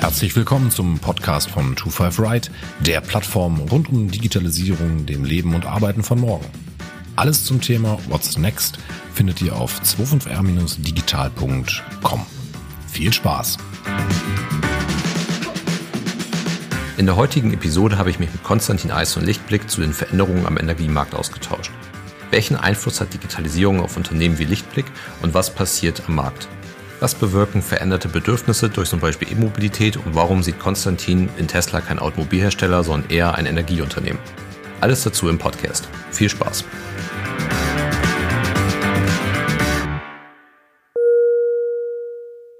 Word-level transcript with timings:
Herzlich 0.00 0.34
willkommen 0.34 0.70
zum 0.70 0.98
Podcast 0.98 1.50
von 1.50 1.76
25 1.76 2.20
Right, 2.20 2.50
der 2.80 3.00
Plattform 3.00 3.60
rund 3.60 3.88
um 3.88 4.10
Digitalisierung, 4.10 5.06
dem 5.06 5.24
Leben 5.24 5.54
und 5.54 5.64
Arbeiten 5.64 6.02
von 6.02 6.20
morgen. 6.20 6.44
Alles 7.16 7.44
zum 7.44 7.60
Thema 7.60 7.98
What's 8.08 8.36
Next 8.36 8.78
findet 9.14 9.40
ihr 9.42 9.54
auf 9.56 9.80
25r-digital.com. 9.80 12.26
Viel 12.88 13.12
Spaß! 13.12 13.58
In 16.96 17.06
der 17.06 17.14
heutigen 17.14 17.52
Episode 17.52 17.96
habe 17.96 18.10
ich 18.10 18.18
mich 18.18 18.32
mit 18.32 18.42
Konstantin 18.42 18.90
Eis 18.90 19.16
und 19.16 19.24
Lichtblick 19.24 19.70
zu 19.70 19.80
den 19.80 19.92
Veränderungen 19.92 20.46
am 20.46 20.56
Energiemarkt 20.56 21.14
ausgetauscht. 21.14 21.70
Welchen 22.30 22.56
Einfluss 22.56 23.00
hat 23.00 23.14
Digitalisierung 23.14 23.80
auf 23.80 23.96
Unternehmen 23.96 24.38
wie 24.38 24.44
Lichtblick 24.44 24.84
und 25.22 25.32
was 25.32 25.54
passiert 25.54 26.02
am 26.06 26.16
Markt? 26.16 26.46
Was 27.00 27.14
bewirken 27.14 27.62
veränderte 27.62 28.08
Bedürfnisse 28.08 28.68
durch 28.68 28.90
zum 28.90 29.00
Beispiel 29.00 29.32
E-Mobilität 29.32 29.96
und 29.96 30.14
warum 30.14 30.42
sieht 30.42 30.58
Konstantin 30.58 31.30
in 31.38 31.48
Tesla 31.48 31.80
kein 31.80 31.98
Automobilhersteller, 31.98 32.84
sondern 32.84 33.10
eher 33.10 33.34
ein 33.34 33.46
Energieunternehmen? 33.46 34.20
Alles 34.82 35.04
dazu 35.04 35.30
im 35.30 35.38
Podcast. 35.38 35.88
Viel 36.10 36.28
Spaß! 36.28 36.64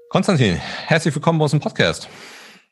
Konstantin, 0.09 0.55
herzlich 0.55 1.13
willkommen 1.13 1.37
bei 1.37 1.43
uns 1.43 1.53
im 1.53 1.59
Podcast. 1.59 2.09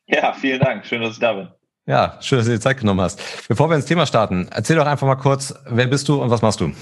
Ja, 0.08 0.34
vielen 0.34 0.60
Dank. 0.60 0.84
Schön, 0.88 1.02
dass 1.02 1.14
ich 1.14 1.20
da 1.20 1.34
bin. 1.34 1.50
Ja, 1.88 2.18
schön, 2.20 2.40
dass 2.40 2.48
du 2.48 2.52
dir 2.52 2.60
Zeit 2.60 2.80
genommen 2.80 3.00
hast. 3.00 3.48
Bevor 3.48 3.70
wir 3.70 3.78
ins 3.78 3.86
Thema 3.86 4.06
starten, 4.06 4.50
erzähl 4.52 4.76
doch 4.76 4.86
einfach 4.86 5.08
mal 5.08 5.16
kurz, 5.16 5.58
wer 5.70 5.88
bist 5.88 6.10
du 6.10 6.22
und 6.22 6.30
was 6.30 6.42
machst 6.42 6.60
du? 6.60 6.74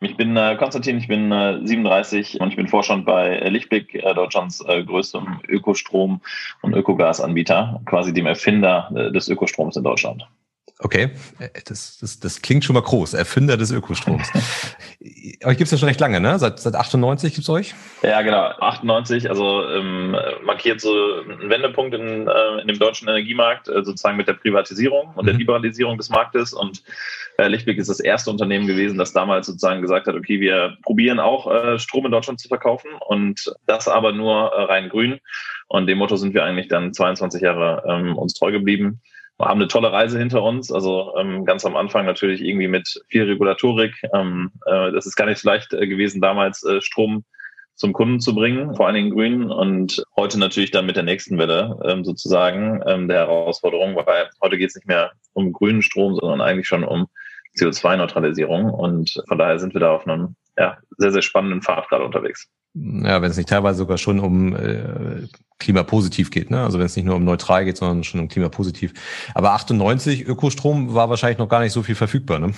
Ich 0.00 0.16
bin 0.16 0.36
äh, 0.36 0.56
Konstantin, 0.56 0.98
ich 0.98 1.06
bin 1.06 1.30
äh, 1.30 1.60
37 1.64 2.40
und 2.40 2.50
ich 2.50 2.56
bin 2.56 2.66
Vorstand 2.66 3.06
bei 3.06 3.28
äh, 3.28 3.48
Lichtblick, 3.48 3.94
äh, 3.94 4.14
Deutschlands 4.14 4.62
äh, 4.66 4.82
größtem 4.82 5.40
Ökostrom- 5.48 6.20
und 6.62 6.74
Ökogasanbieter, 6.74 7.80
quasi 7.86 8.12
dem 8.12 8.26
Erfinder 8.26 8.90
äh, 8.94 9.12
des 9.12 9.28
Ökostroms 9.28 9.76
in 9.76 9.84
Deutschland. 9.84 10.26
Okay, 10.78 11.10
das, 11.64 11.98
das, 11.98 12.20
das 12.20 12.42
klingt 12.42 12.62
schon 12.62 12.74
mal 12.74 12.82
groß. 12.82 13.14
Erfinder 13.14 13.56
des 13.56 13.70
Ökostroms. 13.70 14.30
euch 15.44 15.56
gibt's 15.56 15.70
ja 15.72 15.78
schon 15.78 15.88
recht 15.88 16.00
lange, 16.00 16.20
ne? 16.20 16.38
Seit, 16.38 16.58
seit 16.58 16.74
98 16.74 17.34
gibt's 17.34 17.48
euch? 17.48 17.74
Ja, 18.02 18.20
genau. 18.20 18.42
98, 18.60 19.30
also 19.30 19.66
ähm, 19.70 20.14
markiert 20.44 20.82
so 20.82 20.92
einen 20.92 21.48
Wendepunkt 21.48 21.94
in, 21.94 22.28
äh, 22.28 22.60
in 22.60 22.68
dem 22.68 22.78
deutschen 22.78 23.08
Energiemarkt, 23.08 23.68
äh, 23.68 23.82
sozusagen 23.84 24.18
mit 24.18 24.28
der 24.28 24.34
Privatisierung 24.34 25.14
und 25.14 25.22
mhm. 25.22 25.26
der 25.26 25.34
Liberalisierung 25.36 25.96
des 25.96 26.10
Marktes. 26.10 26.52
Und 26.52 26.82
äh, 27.38 27.48
Lichtblick 27.48 27.78
ist 27.78 27.88
das 27.88 28.00
erste 28.00 28.30
Unternehmen 28.30 28.66
gewesen, 28.66 28.98
das 28.98 29.14
damals 29.14 29.46
sozusagen 29.46 29.80
gesagt 29.80 30.06
hat, 30.06 30.14
okay, 30.14 30.40
wir 30.40 30.76
probieren 30.82 31.20
auch 31.20 31.50
äh, 31.50 31.78
Strom 31.78 32.04
in 32.04 32.12
Deutschland 32.12 32.38
zu 32.38 32.48
verkaufen 32.48 32.90
und 33.06 33.50
das 33.66 33.88
aber 33.88 34.12
nur 34.12 34.52
äh, 34.52 34.62
rein 34.64 34.90
grün. 34.90 35.20
Und 35.68 35.86
dem 35.86 35.98
Motto 35.98 36.16
sind 36.16 36.34
wir 36.34 36.44
eigentlich 36.44 36.68
dann 36.68 36.92
22 36.92 37.40
Jahre 37.40 37.82
ähm, 37.88 38.14
uns 38.14 38.34
treu 38.34 38.52
geblieben. 38.52 39.00
Wir 39.38 39.46
haben 39.46 39.60
eine 39.60 39.68
tolle 39.68 39.92
Reise 39.92 40.18
hinter 40.18 40.42
uns. 40.42 40.72
Also 40.72 41.14
ähm, 41.18 41.44
ganz 41.44 41.64
am 41.64 41.76
Anfang 41.76 42.06
natürlich 42.06 42.40
irgendwie 42.40 42.68
mit 42.68 43.02
viel 43.08 43.24
Regulatorik. 43.24 43.94
Ähm, 44.14 44.50
äh, 44.64 44.92
das 44.92 45.06
ist 45.06 45.16
gar 45.16 45.26
nicht 45.26 45.38
so 45.38 45.48
leicht 45.48 45.72
äh, 45.74 45.86
gewesen, 45.86 46.20
damals 46.20 46.62
äh, 46.64 46.80
Strom 46.80 47.24
zum 47.74 47.92
Kunden 47.92 48.20
zu 48.20 48.34
bringen, 48.34 48.74
vor 48.74 48.86
allen 48.86 48.94
Dingen 48.94 49.10
grün. 49.10 49.50
Und 49.50 50.02
heute 50.16 50.38
natürlich 50.38 50.70
dann 50.70 50.86
mit 50.86 50.96
der 50.96 51.02
nächsten 51.02 51.36
Welle 51.36 51.78
ähm, 51.84 52.04
sozusagen 52.04 52.82
ähm, 52.86 53.08
der 53.08 53.18
Herausforderung, 53.18 53.94
weil 53.96 54.30
heute 54.42 54.56
geht 54.56 54.70
es 54.70 54.76
nicht 54.76 54.88
mehr 54.88 55.12
um 55.34 55.52
grünen 55.52 55.82
Strom, 55.82 56.14
sondern 56.14 56.40
eigentlich 56.40 56.66
schon 56.66 56.84
um 56.84 57.06
CO2-Neutralisierung. 57.58 58.70
Und 58.70 59.22
von 59.28 59.36
daher 59.36 59.58
sind 59.58 59.74
wir 59.74 59.80
da 59.80 59.92
auf 59.92 60.06
einem 60.06 60.36
ja, 60.58 60.78
sehr, 60.98 61.12
sehr 61.12 61.22
spannenden 61.22 61.62
Pfad 61.62 61.88
gerade 61.88 62.04
unterwegs. 62.04 62.48
Ja, 62.74 63.22
wenn 63.22 63.30
es 63.30 63.36
nicht 63.36 63.48
teilweise 63.48 63.78
sogar 63.78 63.96
schon 63.96 64.20
um 64.20 64.54
äh, 64.54 65.26
klimapositiv 65.58 66.30
geht, 66.30 66.50
ne? 66.50 66.62
Also 66.62 66.78
wenn 66.78 66.86
es 66.86 66.96
nicht 66.96 67.06
nur 67.06 67.16
um 67.16 67.24
neutral 67.24 67.64
geht, 67.64 67.78
sondern 67.78 68.04
schon 68.04 68.20
um 68.20 68.28
klimapositiv. 68.28 68.92
Aber 69.34 69.52
98 69.52 70.26
Ökostrom 70.26 70.94
war 70.94 71.08
wahrscheinlich 71.08 71.38
noch 71.38 71.48
gar 71.48 71.60
nicht 71.60 71.72
so 71.72 71.82
viel 71.82 71.94
verfügbar, 71.94 72.38
ne? 72.38 72.52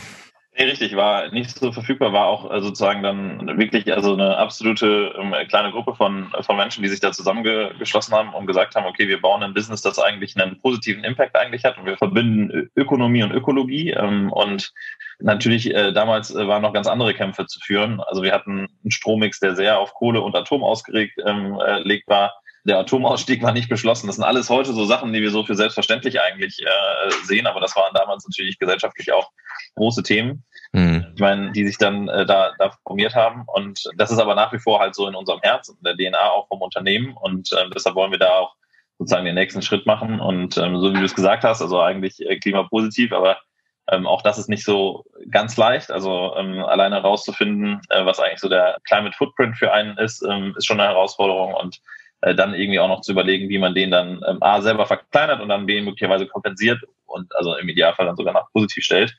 Nee, 0.59 0.65
richtig, 0.65 0.97
war 0.97 1.31
nicht 1.31 1.57
so 1.57 1.71
verfügbar, 1.71 2.13
war 2.13 2.27
auch 2.27 2.53
äh, 2.53 2.61
sozusagen 2.61 3.01
dann 3.05 3.61
wirklich 3.61 3.95
also 3.95 4.15
eine 4.15 4.39
absolute 4.39 5.15
ähm, 5.17 5.33
kleine 5.47 5.71
Gruppe 5.71 5.95
von, 5.95 6.33
von 6.41 6.57
Menschen, 6.57 6.83
die 6.83 6.89
sich 6.89 6.99
da 6.99 7.13
zusammengeschlossen 7.13 8.13
haben 8.13 8.35
und 8.35 8.49
gesagt 8.49 8.75
haben, 8.75 8.87
okay, 8.87 9.07
wir 9.07 9.21
bauen 9.21 9.45
ein 9.45 9.55
Business, 9.55 9.83
das 9.83 10.01
eigentlich 10.01 10.37
einen 10.37 10.61
positiven 10.61 11.05
Impact 11.05 11.37
eigentlich 11.37 11.65
hat 11.65 11.79
und 11.79 11.87
wir 11.87 11.97
verbinden 11.97 12.73
Ökonomie 12.75 13.23
und 13.23 13.31
Ökologie 13.31 13.91
ähm, 13.91 14.33
und 14.33 14.73
natürlich 15.21 15.73
äh, 15.73 15.93
damals 15.93 16.35
äh, 16.35 16.49
waren 16.49 16.63
noch 16.63 16.73
ganz 16.73 16.89
andere 16.89 17.15
Kämpfe 17.15 17.47
zu 17.47 17.61
führen. 17.61 18.01
Also 18.01 18.25
wir 18.25 18.33
hatten 18.33 18.67
einen 18.83 18.91
Strommix, 18.91 19.39
der 19.39 19.55
sehr 19.55 19.79
auf 19.79 19.95
Kohle 19.95 20.23
und 20.23 20.35
Atom 20.35 20.65
ausgelegt 20.65 21.21
ähm, 21.25 21.57
äh, 21.65 22.01
war 22.09 22.33
der 22.65 22.79
Atomausstieg 22.79 23.43
war 23.43 23.53
nicht 23.53 23.69
beschlossen. 23.69 24.09
Das 24.09 24.17
sind 24.17 24.25
alles 24.25 24.51
heute 24.51 24.73
so 24.73 24.85
Sachen, 24.85 25.13
die 25.13 25.23
wir 25.23 25.31
so 25.31 25.45
für 25.45 25.55
selbstverständlich 25.55 26.21
eigentlich 26.21 26.61
äh, 26.61 27.11
sehen, 27.25 27.47
aber 27.47 27.61
das 27.61 27.75
waren 27.77 27.95
damals 27.95 28.27
natürlich 28.29 28.59
gesellschaftlich 28.59 29.13
auch 29.13 29.31
große 29.75 30.03
Themen, 30.03 30.45
mhm. 30.73 31.07
ich 31.15 31.21
meine, 31.21 31.53
die 31.53 31.67
sich 31.67 31.79
dann 31.79 32.09
äh, 32.09 32.27
da, 32.27 32.53
da 32.59 32.73
formiert 32.87 33.15
haben. 33.15 33.45
Und 33.47 33.85
das 33.97 34.11
ist 34.11 34.19
aber 34.19 34.35
nach 34.35 34.53
wie 34.53 34.59
vor 34.59 34.81
halt 34.81 34.95
so 34.95 35.07
in 35.09 35.15
unserem 35.15 35.41
Herz, 35.41 35.69
in 35.69 35.77
der 35.83 35.97
DNA 35.97 36.31
auch 36.31 36.49
vom 36.49 36.63
Unternehmen. 36.63 37.15
Und 37.17 37.53
äh, 37.53 37.69
deshalb 37.75 37.97
wollen 37.97 38.13
wir 38.13 38.19
da 38.19 38.31
auch 38.31 38.55
sozusagen 38.99 39.25
den 39.25 39.35
nächsten 39.35 39.63
Schritt 39.63 39.87
machen. 39.87 40.21
Und 40.21 40.57
ähm, 40.59 40.79
so 40.81 40.93
wie 40.93 40.99
du 40.99 41.05
es 41.05 41.15
gesagt 41.15 41.45
hast, 41.45 41.63
also 41.63 41.81
eigentlich 41.81 42.21
äh, 42.21 42.39
klimapositiv, 42.39 43.13
aber 43.13 43.39
ähm, 43.91 44.07
auch 44.07 44.23
das 44.23 44.39
ist 44.39 44.49
nicht 44.49 44.65
so 44.65 45.05
ganz 45.31 45.57
leicht. 45.57 45.91
Also 45.91 46.35
ähm, 46.37 46.63
alleine 46.65 46.97
herauszufinden, 46.97 47.81
äh, 47.89 48.05
was 48.05 48.21
eigentlich 48.21 48.41
so 48.41 48.49
der 48.49 48.79
Climate 48.85 49.17
Footprint 49.17 49.57
für 49.57 49.73
einen 49.73 49.97
ist, 49.97 50.23
ähm, 50.23 50.55
ist 50.57 50.67
schon 50.67 50.81
eine 50.81 50.91
Herausforderung. 50.91 51.55
Und 51.55 51.81
äh, 52.21 52.35
dann 52.35 52.55
irgendwie 52.55 52.81
auch 52.81 52.89
noch 52.89 53.01
zu 53.01 53.13
überlegen, 53.13 53.49
wie 53.49 53.59
man 53.59 53.75
den 53.75 53.91
dann 53.91 54.21
ähm, 54.27 54.39
A 54.43 54.61
selber 54.61 54.87
verkleinert 54.87 55.41
und 55.41 55.49
dann 55.49 55.67
B 55.67 55.81
möglicherweise 55.81 56.27
kompensiert 56.27 56.81
und 57.07 57.35
also 57.37 57.57
im 57.57 57.69
Idealfall 57.69 58.07
dann 58.07 58.17
sogar 58.17 58.35
noch 58.35 58.51
positiv 58.53 58.85
stellt. 58.85 59.17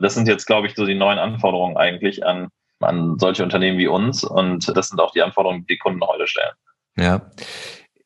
Das 0.00 0.14
sind 0.14 0.28
jetzt, 0.28 0.46
glaube 0.46 0.66
ich, 0.66 0.74
so 0.74 0.86
die 0.86 0.94
neuen 0.94 1.18
Anforderungen 1.18 1.76
eigentlich 1.76 2.24
an, 2.24 2.48
an 2.80 3.18
solche 3.18 3.42
Unternehmen 3.42 3.78
wie 3.78 3.86
uns 3.86 4.24
und 4.24 4.72
das 4.76 4.88
sind 4.88 5.00
auch 5.00 5.12
die 5.12 5.22
Anforderungen, 5.22 5.60
die 5.62 5.74
die 5.74 5.78
Kunden 5.78 6.00
heute 6.02 6.26
stellen. 6.26 6.52
Ja. 6.96 7.30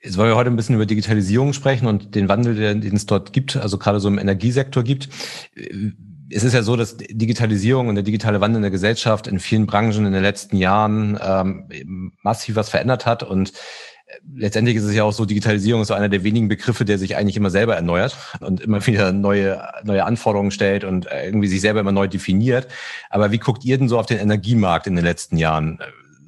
Jetzt 0.02 0.18
wollen 0.18 0.28
wir 0.28 0.36
heute 0.36 0.50
ein 0.50 0.56
bisschen 0.56 0.74
über 0.74 0.84
Digitalisierung 0.84 1.54
sprechen 1.54 1.86
und 1.86 2.14
den 2.14 2.28
Wandel, 2.28 2.54
den 2.54 2.94
es 2.94 3.06
dort 3.06 3.32
gibt, 3.32 3.56
also 3.56 3.78
gerade 3.78 4.00
so 4.00 4.08
im 4.08 4.18
Energiesektor 4.18 4.82
gibt. 4.82 5.08
Es 6.30 6.44
ist 6.44 6.52
ja 6.52 6.62
so, 6.62 6.76
dass 6.76 6.98
Digitalisierung 6.98 7.88
und 7.88 7.94
der 7.94 8.04
digitale 8.04 8.42
Wandel 8.42 8.56
in 8.56 8.62
der 8.62 8.70
Gesellschaft 8.70 9.26
in 9.26 9.38
vielen 9.38 9.66
Branchen 9.66 10.04
in 10.04 10.12
den 10.12 10.22
letzten 10.22 10.58
Jahren 10.58 11.18
ähm, 11.22 12.12
massiv 12.22 12.56
was 12.56 12.68
verändert 12.68 13.06
hat 13.06 13.22
und 13.22 13.54
letztendlich 14.34 14.76
ist 14.76 14.84
es 14.84 14.94
ja 14.94 15.04
auch 15.04 15.12
so, 15.12 15.24
Digitalisierung 15.24 15.82
ist 15.82 15.88
so 15.88 15.94
einer 15.94 16.08
der 16.08 16.24
wenigen 16.24 16.48
Begriffe, 16.48 16.84
der 16.84 16.98
sich 16.98 17.16
eigentlich 17.16 17.36
immer 17.36 17.50
selber 17.50 17.74
erneuert 17.74 18.16
und 18.40 18.60
immer 18.60 18.86
wieder 18.86 19.12
neue, 19.12 19.62
neue 19.84 20.04
Anforderungen 20.04 20.50
stellt 20.50 20.84
und 20.84 21.06
irgendwie 21.06 21.48
sich 21.48 21.60
selber 21.60 21.80
immer 21.80 21.92
neu 21.92 22.08
definiert. 22.08 22.68
Aber 23.10 23.32
wie 23.32 23.38
guckt 23.38 23.64
ihr 23.64 23.78
denn 23.78 23.88
so 23.88 23.98
auf 23.98 24.06
den 24.06 24.18
Energiemarkt 24.18 24.86
in 24.86 24.96
den 24.96 25.04
letzten 25.04 25.36
Jahren? 25.36 25.78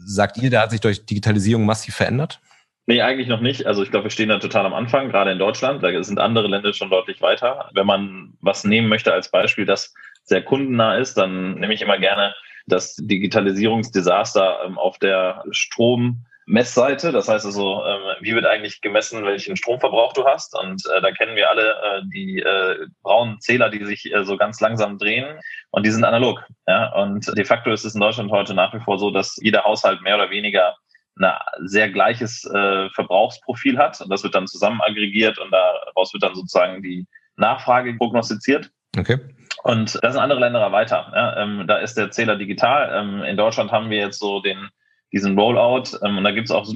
Sagt 0.04 0.38
ihr, 0.38 0.50
der 0.50 0.62
hat 0.62 0.70
sich 0.70 0.80
durch 0.80 1.04
Digitalisierung 1.04 1.66
massiv 1.66 1.94
verändert? 1.94 2.40
Nee, 2.86 3.02
eigentlich 3.02 3.26
noch 3.26 3.40
nicht. 3.40 3.66
Also 3.66 3.82
ich 3.82 3.90
glaube, 3.90 4.04
wir 4.04 4.10
stehen 4.10 4.28
da 4.28 4.38
total 4.38 4.64
am 4.64 4.74
Anfang, 4.74 5.08
gerade 5.08 5.32
in 5.32 5.38
Deutschland. 5.38 5.82
Da 5.82 6.02
sind 6.04 6.20
andere 6.20 6.46
Länder 6.46 6.72
schon 6.72 6.90
deutlich 6.90 7.20
weiter. 7.20 7.68
Wenn 7.74 7.86
man 7.86 8.34
was 8.40 8.62
nehmen 8.64 8.88
möchte 8.88 9.12
als 9.12 9.30
Beispiel, 9.30 9.64
das 9.66 9.92
sehr 10.22 10.42
kundennah 10.42 10.96
ist, 10.96 11.14
dann 11.14 11.54
nehme 11.54 11.74
ich 11.74 11.82
immer 11.82 11.98
gerne 11.98 12.34
das 12.68 12.96
Digitalisierungsdesaster 12.96 14.58
ähm, 14.64 14.78
auf 14.78 14.98
der 14.98 15.44
Strom- 15.50 16.25
Messseite. 16.46 17.10
Das 17.10 17.28
heißt 17.28 17.44
also, 17.44 17.84
ähm, 17.84 18.16
wie 18.20 18.34
wird 18.34 18.46
eigentlich 18.46 18.80
gemessen, 18.80 19.24
welchen 19.24 19.56
Stromverbrauch 19.56 20.12
du 20.12 20.24
hast? 20.24 20.56
Und 20.58 20.82
äh, 20.96 21.02
da 21.02 21.10
kennen 21.10 21.36
wir 21.36 21.50
alle 21.50 21.70
äh, 21.72 22.02
die 22.14 22.40
äh, 22.40 22.86
braunen 23.02 23.40
Zähler, 23.40 23.68
die 23.68 23.84
sich 23.84 24.12
äh, 24.14 24.24
so 24.24 24.36
ganz 24.36 24.60
langsam 24.60 24.96
drehen. 24.96 25.38
Und 25.70 25.84
die 25.84 25.90
sind 25.90 26.04
analog. 26.04 26.44
Ja? 26.66 26.92
Und 26.94 27.36
de 27.36 27.44
facto 27.44 27.72
ist 27.72 27.84
es 27.84 27.94
in 27.94 28.00
Deutschland 28.00 28.30
heute 28.30 28.54
nach 28.54 28.72
wie 28.72 28.80
vor 28.80 28.98
so, 28.98 29.10
dass 29.10 29.36
jeder 29.42 29.64
Haushalt 29.64 30.00
mehr 30.02 30.14
oder 30.14 30.30
weniger 30.30 30.76
ein 31.18 31.32
sehr 31.64 31.90
gleiches 31.90 32.44
äh, 32.44 32.90
Verbrauchsprofil 32.90 33.76
hat. 33.76 34.00
Und 34.00 34.10
das 34.10 34.22
wird 34.22 34.34
dann 34.34 34.46
zusammen 34.46 34.80
aggregiert 34.82 35.38
und 35.38 35.50
daraus 35.50 36.12
wird 36.12 36.22
dann 36.22 36.34
sozusagen 36.34 36.82
die 36.82 37.06
Nachfrage 37.36 37.92
prognostiziert. 37.94 38.70
Okay. 38.96 39.18
Und 39.64 39.98
das 40.02 40.12
sind 40.12 40.22
andere 40.22 40.40
Länder 40.40 40.70
weiter. 40.70 41.10
Ja? 41.12 41.42
Ähm, 41.42 41.64
da 41.66 41.78
ist 41.78 41.96
der 41.96 42.12
Zähler 42.12 42.36
digital. 42.36 42.90
Ähm, 42.94 43.22
in 43.22 43.36
Deutschland 43.36 43.72
haben 43.72 43.90
wir 43.90 43.98
jetzt 43.98 44.20
so 44.20 44.40
den 44.40 44.68
diesen 45.16 45.38
Rollout. 45.38 45.98
Ähm, 46.04 46.18
und 46.18 46.24
da 46.24 46.30
gibt 46.30 46.50
es 46.50 46.54
auch 46.54 46.70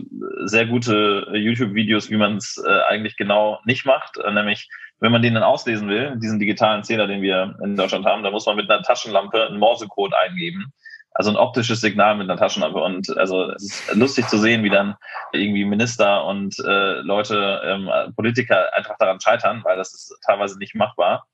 sehr 0.45 0.67
gute 0.67 1.27
äh, 1.31 1.37
YouTube-Videos, 1.37 2.11
wie 2.11 2.17
man 2.17 2.39
es 2.39 2.63
äh, 2.67 2.83
eigentlich 2.89 3.17
genau 3.17 3.61
nicht 3.67 3.85
macht. 3.85 4.17
Äh, 4.17 4.33
nämlich, 4.33 4.69
wenn 4.99 5.13
man 5.13 5.21
den 5.21 5.35
dann 5.35 5.43
auslesen 5.43 5.89
will, 5.89 6.17
diesen 6.17 6.39
digitalen 6.39 6.83
Zähler, 6.83 7.07
den 7.07 7.21
wir 7.21 7.57
in 7.63 7.77
Deutschland 7.77 8.07
haben, 8.07 8.23
dann 8.23 8.33
muss 8.33 8.47
man 8.47 8.57
mit 8.57 8.71
einer 8.71 8.83
Taschenlampe 8.83 9.47
einen 9.47 9.59
Morsecode 9.59 10.15
eingeben. 10.15 10.73
Also 11.13 11.31
ein 11.31 11.37
optisches 11.37 11.83
Signal 11.83 12.17
mit 12.17 12.31
einer 12.31 12.39
Taschenlampe. 12.39 12.81
Und 12.81 13.15
also 13.19 13.51
es 13.53 13.65
ist 13.65 13.95
lustig 13.95 14.27
zu 14.29 14.39
sehen, 14.39 14.65
wie 14.65 14.71
dann 14.71 14.97
irgendwie 15.33 15.67
Minister 15.67 16.25
und 16.25 16.59
äh, 16.61 17.01
Leute, 17.01 17.61
ähm, 17.65 17.91
Politiker 18.17 18.75
einfach 18.75 18.97
daran 18.99 19.21
scheitern, 19.21 19.61
weil 19.65 19.77
das 19.77 19.93
ist 19.93 20.19
teilweise 20.25 20.59
nicht 20.59 20.75
machbar. 20.75 21.27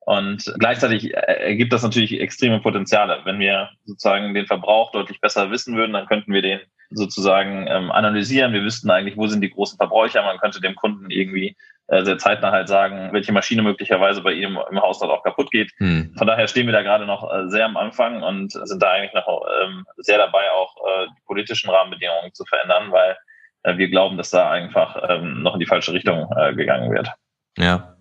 Und 0.00 0.54
gleichzeitig 0.58 1.14
ergibt 1.14 1.72
das 1.72 1.82
natürlich 1.82 2.18
extreme 2.20 2.60
Potenziale. 2.60 3.20
Wenn 3.24 3.38
wir 3.38 3.70
sozusagen 3.84 4.32
den 4.32 4.46
Verbrauch 4.46 4.90
deutlich 4.92 5.20
besser 5.20 5.50
wissen 5.50 5.76
würden, 5.76 5.92
dann 5.92 6.06
könnten 6.06 6.32
wir 6.32 6.42
den 6.42 6.60
sozusagen 6.90 7.66
ähm, 7.68 7.90
analysieren. 7.90 8.52
Wir 8.54 8.62
wüssten 8.62 8.90
eigentlich, 8.90 9.16
wo 9.16 9.26
sind 9.26 9.42
die 9.42 9.50
großen 9.50 9.76
Verbräucher. 9.76 10.22
Man 10.22 10.38
könnte 10.38 10.60
dem 10.60 10.74
Kunden 10.74 11.10
irgendwie 11.10 11.56
äh, 11.88 12.04
sehr 12.04 12.18
zeitnah 12.18 12.50
halt 12.50 12.68
sagen, 12.68 13.10
welche 13.12 13.32
Maschine 13.32 13.62
möglicherweise 13.62 14.22
bei 14.22 14.32
ihm 14.32 14.58
im 14.70 14.80
Haushalt 14.80 15.10
auch 15.10 15.22
kaputt 15.22 15.50
geht. 15.50 15.72
Hm. 15.78 16.14
Von 16.16 16.26
daher 16.26 16.48
stehen 16.48 16.66
wir 16.66 16.72
da 16.72 16.82
gerade 16.82 17.06
noch 17.06 17.30
äh, 17.32 17.48
sehr 17.48 17.66
am 17.66 17.76
Anfang 17.76 18.22
und 18.22 18.52
sind 18.52 18.82
da 18.82 18.90
eigentlich 18.90 19.14
noch 19.14 19.42
ähm, 19.62 19.84
sehr 19.96 20.18
dabei, 20.18 20.50
auch 20.52 20.76
äh, 20.76 21.06
die 21.08 21.22
politischen 21.26 21.70
Rahmenbedingungen 21.70 22.32
zu 22.32 22.44
verändern, 22.44 22.92
weil 22.92 23.16
äh, 23.62 23.76
wir 23.76 23.88
glauben, 23.88 24.16
dass 24.16 24.30
da 24.30 24.50
einfach 24.50 25.02
ähm, 25.08 25.42
noch 25.42 25.54
in 25.54 25.60
die 25.60 25.66
falsche 25.66 25.92
Richtung 25.92 26.30
äh, 26.36 26.54
gegangen 26.54 26.92
wird. 26.92 27.10
Ja, 27.56 27.76
äh, 27.76 27.97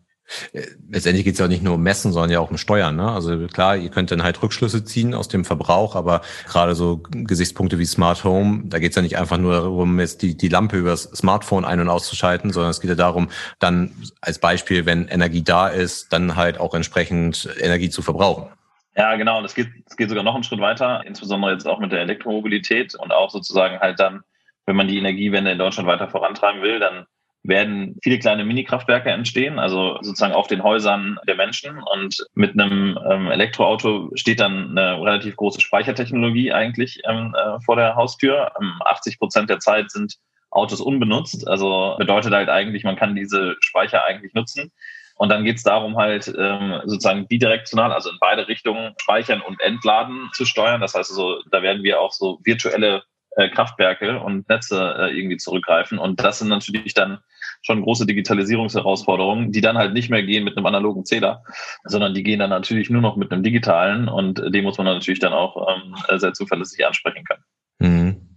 letztendlich 0.90 1.26
geht 1.26 1.34
es 1.34 1.40
ja 1.40 1.48
nicht 1.48 1.64
nur 1.64 1.76
um 1.76 1.84
Messen, 1.84 2.12
sondern 2.12 2.32
ja 2.32 2.40
auch 2.40 2.52
um 2.52 2.58
Steuern. 2.58 2.96
Ne? 2.96 3.12
Also 3.12 3.48
klar, 3.48 3.78
ihr 3.78 3.90
könnt 3.90 4.12
dann 4.12 4.24
halt 4.24 4.42
Rückschlüsse 4.42 4.84
ziehen 4.84 5.14
aus 5.14 5.28
dem 5.28 5.46
Verbrauch, 5.46 5.96
aber 5.96 6.22
gerade 6.48 6.76
so 6.76 7.02
Gesichtspunkte 7.12 7.80
wie 7.80 7.86
Smart 7.86 8.24
Home, 8.24 8.64
da 8.66 8.80
geht 8.80 8.92
es 8.92 8.96
ja 8.96 9.02
nicht 9.02 9.18
einfach 9.18 9.38
nur 9.38 9.54
darum, 9.54 10.00
jetzt 10.00 10.22
die, 10.22 10.36
die 10.36 10.50
Lampe 10.50 10.78
übers 10.78 11.04
Smartphone 11.04 11.66
ein- 11.66 11.80
und 11.80 11.90
auszuschalten, 11.90 12.52
sondern 12.52 12.72
es 12.72 12.82
geht 12.82 12.90
ja 12.90 12.96
darum, 12.96 13.30
dann 13.60 13.92
als 14.22 14.40
Beispiel, 14.40 14.86
wenn 14.86 15.08
Energie 15.08 15.44
da 15.44 15.68
ist, 15.68 16.12
dann 16.14 16.36
halt 16.36 16.60
auch 16.60 16.74
entsprechend 16.74 17.50
Energie 17.60 17.90
zu 17.90 18.02
verbrauchen. 18.02 18.48
Ja, 18.96 19.16
genau. 19.16 19.38
Und 19.38 19.46
es 19.46 19.54
geht, 19.54 19.70
es 19.86 19.96
geht 19.96 20.10
sogar 20.10 20.24
noch 20.24 20.34
einen 20.34 20.44
Schritt 20.44 20.60
weiter, 20.60 21.04
insbesondere 21.06 21.52
jetzt 21.52 21.68
auch 21.68 21.80
mit 21.80 21.92
der 21.92 22.02
Elektromobilität 22.02 22.96
und 22.96 23.12
auch 23.12 23.30
sozusagen 23.30 23.80
halt 23.80 24.00
dann, 24.00 24.22
wenn 24.66 24.76
man 24.76 24.88
die 24.88 24.98
Energiewende 24.98 25.52
in 25.52 25.60
Deutschland 25.60 25.88
weiter 25.88 26.10
vorantreiben 26.10 26.64
will, 26.64 26.80
dann 26.80 27.06
werden 27.48 27.98
viele 28.04 28.20
kleine 28.20 28.46
Mini-Kraftwerke 28.46 29.10
entstehen, 29.10 29.60
also 29.60 29.98
sozusagen 30.02 30.34
auf 30.34 30.48
den 30.48 30.64
Häusern 30.64 31.18
der 31.28 31.36
Menschen. 31.36 31.80
Und 31.80 32.26
mit 32.36 32.54
einem 32.54 32.98
ähm, 33.10 33.32
Elektroauto 33.32 34.12
steht 34.16 34.40
dann 34.40 34.78
eine 34.78 35.02
relativ 35.02 35.36
große 35.36 35.62
Speichertechnologie 35.62 36.52
eigentlich 36.52 37.02
ähm, 37.08 37.36
äh, 37.36 37.60
vor 37.62 37.76
der 37.76 37.96
Haustür. 37.96 38.52
80 38.86 39.14
ähm, 39.14 39.20
Prozent 39.20 39.50
der 39.50 39.60
Zeit 39.60 39.92
sind 39.92 40.16
Autos 40.52 40.82
unbenutzt. 40.82 41.48
Also 41.48 41.96
bedeutet 41.98 42.34
halt 42.34 42.50
eigentlich, 42.50 42.84
man 42.84 42.96
kann 42.96 43.16
diese 43.16 43.56
Speicher 43.60 44.04
eigentlich 44.04 44.34
nutzen. 44.34 44.72
Und 45.16 45.30
dann 45.30 45.44
geht 45.44 45.58
es 45.58 45.64
darum, 45.64 45.98
halt 45.98 46.32
ähm, 46.38 46.80
sozusagen 46.86 47.28
bidirektional, 47.28 47.92
also 47.92 48.10
in 48.12 48.18
beide 48.20 48.48
Richtungen 48.48 48.94
speichern 48.98 49.42
und 49.42 49.60
entladen 49.62 50.30
zu 50.34 50.46
steuern. 50.46 50.80
Das 50.80 50.94
heißt 50.94 51.10
also, 51.10 51.42
da 51.50 51.64
werden 51.64 51.84
wir 51.84 52.00
auch 52.00 52.12
so 52.12 52.40
virtuelle 52.44 53.04
äh, 53.36 53.50
Kraftwerke 53.50 54.20
und 54.20 54.48
Netze 54.50 54.96
äh, 54.98 55.18
irgendwie 55.18 55.38
zurückgreifen. 55.38 55.98
Und 55.98 56.20
das 56.20 56.40
sind 56.40 56.50
natürlich 56.50 56.94
dann 56.94 57.20
schon 57.62 57.82
große 57.82 58.06
Digitalisierungsherausforderungen, 58.06 59.52
die 59.52 59.62
dann 59.62 59.78
halt 59.78 59.94
nicht 59.94 60.10
mehr 60.10 60.24
gehen 60.24 60.44
mit 60.44 60.58
einem 60.58 60.66
analogen 60.66 61.06
Zähler, 61.06 61.44
sondern 61.84 62.14
die 62.14 62.24
gehen 62.24 62.40
dann 62.40 62.50
natürlich 62.50 62.90
nur 62.90 63.02
noch 63.02 63.16
mit 63.16 63.32
einem 63.32 63.44
digitalen 63.44 64.08
und 64.08 64.42
den 64.54 64.64
muss 64.64 64.78
man 64.78 64.86
natürlich 64.86 65.20
dann 65.20 65.34
auch 65.34 65.68
ähm, 65.70 66.20
sehr 66.20 66.34
zuverlässig 66.34 66.86
ansprechen 66.86 67.24
können. 67.26 67.44
Mhm. 67.80 68.28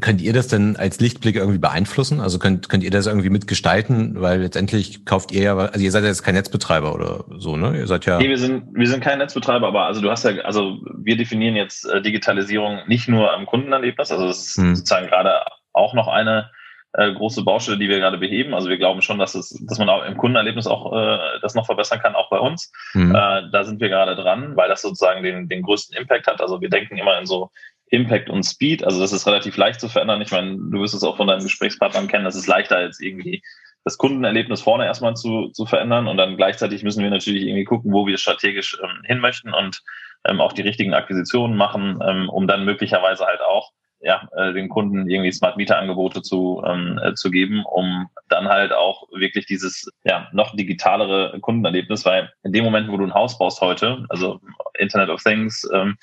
Könnt 0.00 0.20
ihr 0.20 0.32
das 0.32 0.48
denn 0.48 0.76
als 0.76 0.98
Lichtblick 0.98 1.36
irgendwie 1.36 1.58
beeinflussen? 1.58 2.20
Also 2.20 2.38
könnt, 2.40 2.68
könnt 2.68 2.82
ihr 2.82 2.90
das 2.90 3.06
irgendwie 3.06 3.30
mitgestalten? 3.30 4.20
Weil 4.20 4.40
letztendlich 4.40 5.04
kauft 5.04 5.30
ihr 5.30 5.42
ja, 5.42 5.56
also 5.56 5.78
ihr 5.78 5.92
seid 5.92 6.02
ja 6.02 6.08
jetzt 6.08 6.24
kein 6.24 6.34
Netzbetreiber 6.34 6.92
oder 6.92 7.24
so, 7.38 7.56
ne? 7.56 7.78
Ihr 7.78 7.86
seid 7.86 8.04
ja. 8.04 8.18
Nee, 8.18 8.28
wir 8.28 8.38
sind, 8.38 8.64
wir 8.74 8.88
sind 8.88 9.04
kein 9.04 9.18
Netzbetreiber, 9.18 9.68
aber 9.68 9.84
also 9.86 10.00
du 10.00 10.10
hast 10.10 10.24
ja, 10.24 10.32
also 10.42 10.80
wir 10.96 11.16
definieren 11.16 11.54
jetzt 11.54 11.86
äh, 11.86 12.02
Digitalisierung 12.02 12.80
nicht 12.88 13.08
nur 13.08 13.32
am 13.32 13.46
Kundenerlebnis, 13.46 14.10
also 14.10 14.26
das 14.26 14.48
ist 14.48 14.56
hm. 14.56 14.74
sozusagen 14.74 15.06
gerade 15.06 15.32
auch 15.72 15.94
noch 15.94 16.08
eine 16.08 16.50
äh, 16.94 17.12
große 17.12 17.42
Baustelle, 17.42 17.78
die 17.78 17.88
wir 17.88 17.98
gerade 17.98 18.18
beheben. 18.18 18.54
Also 18.54 18.68
wir 18.68 18.78
glauben 18.78 19.02
schon, 19.02 19.18
dass 19.18 19.34
es, 19.34 19.50
dass 19.66 19.78
man 19.78 19.88
auch 19.88 20.04
im 20.04 20.16
Kundenerlebnis 20.16 20.66
auch 20.66 20.92
äh, 20.92 21.18
das 21.40 21.54
noch 21.54 21.66
verbessern 21.66 22.00
kann, 22.00 22.14
auch 22.14 22.30
bei 22.30 22.38
uns. 22.38 22.70
Mhm. 22.94 23.14
Äh, 23.14 23.50
da 23.50 23.64
sind 23.64 23.80
wir 23.80 23.88
gerade 23.88 24.14
dran, 24.14 24.56
weil 24.56 24.68
das 24.68 24.82
sozusagen 24.82 25.22
den, 25.22 25.48
den 25.48 25.62
größten 25.62 25.96
Impact 25.96 26.26
hat. 26.26 26.40
Also 26.40 26.60
wir 26.60 26.68
denken 26.68 26.98
immer 26.98 27.18
in 27.18 27.26
so 27.26 27.50
Impact 27.86 28.30
und 28.30 28.42
Speed. 28.42 28.84
Also 28.84 29.00
das 29.00 29.12
ist 29.12 29.26
relativ 29.26 29.56
leicht 29.56 29.80
zu 29.80 29.88
verändern. 29.88 30.20
Ich 30.22 30.30
meine, 30.30 30.56
du 30.56 30.80
wirst 30.80 30.94
es 30.94 31.04
auch 31.04 31.16
von 31.16 31.26
deinen 31.26 31.42
Gesprächspartnern 31.42 32.08
kennen. 32.08 32.24
Das 32.24 32.36
ist 32.36 32.46
leichter 32.46 32.76
als 32.76 33.00
irgendwie 33.00 33.42
das 33.84 33.98
Kundenerlebnis 33.98 34.62
vorne 34.62 34.86
erstmal 34.86 35.14
zu, 35.14 35.48
zu 35.48 35.66
verändern 35.66 36.06
und 36.06 36.16
dann 36.16 36.36
gleichzeitig 36.36 36.84
müssen 36.84 37.02
wir 37.02 37.10
natürlich 37.10 37.42
irgendwie 37.42 37.64
gucken, 37.64 37.92
wo 37.92 38.06
wir 38.06 38.16
strategisch 38.16 38.78
ähm, 38.82 39.02
hin 39.04 39.18
möchten 39.18 39.52
und 39.52 39.82
ähm, 40.24 40.40
auch 40.40 40.52
die 40.52 40.62
richtigen 40.62 40.94
Akquisitionen 40.94 41.56
machen, 41.56 41.98
ähm, 42.06 42.28
um 42.28 42.46
dann 42.46 42.64
möglicherweise 42.64 43.26
halt 43.26 43.40
auch 43.40 43.72
ja, 44.02 44.28
äh, 44.36 44.52
den 44.52 44.68
Kunden 44.68 45.08
irgendwie 45.08 45.32
Smart 45.32 45.56
Meter 45.56 45.78
Angebote 45.78 46.22
zu, 46.22 46.62
ähm, 46.66 47.00
äh, 47.02 47.14
zu 47.14 47.30
geben, 47.30 47.64
um 47.64 48.08
dann 48.28 48.48
halt 48.48 48.72
auch 48.72 49.08
wirklich 49.12 49.46
dieses 49.46 49.90
ja, 50.04 50.28
noch 50.32 50.54
digitalere 50.56 51.38
Kundenerlebnis, 51.40 52.04
weil 52.04 52.32
in 52.42 52.52
dem 52.52 52.64
Moment, 52.64 52.90
wo 52.90 52.96
du 52.96 53.04
ein 53.04 53.14
Haus 53.14 53.38
baust 53.38 53.60
heute, 53.60 54.04
also 54.08 54.40
Internet 54.78 55.08
of 55.08 55.22
Things, 55.22 55.68
ähm, 55.72 55.96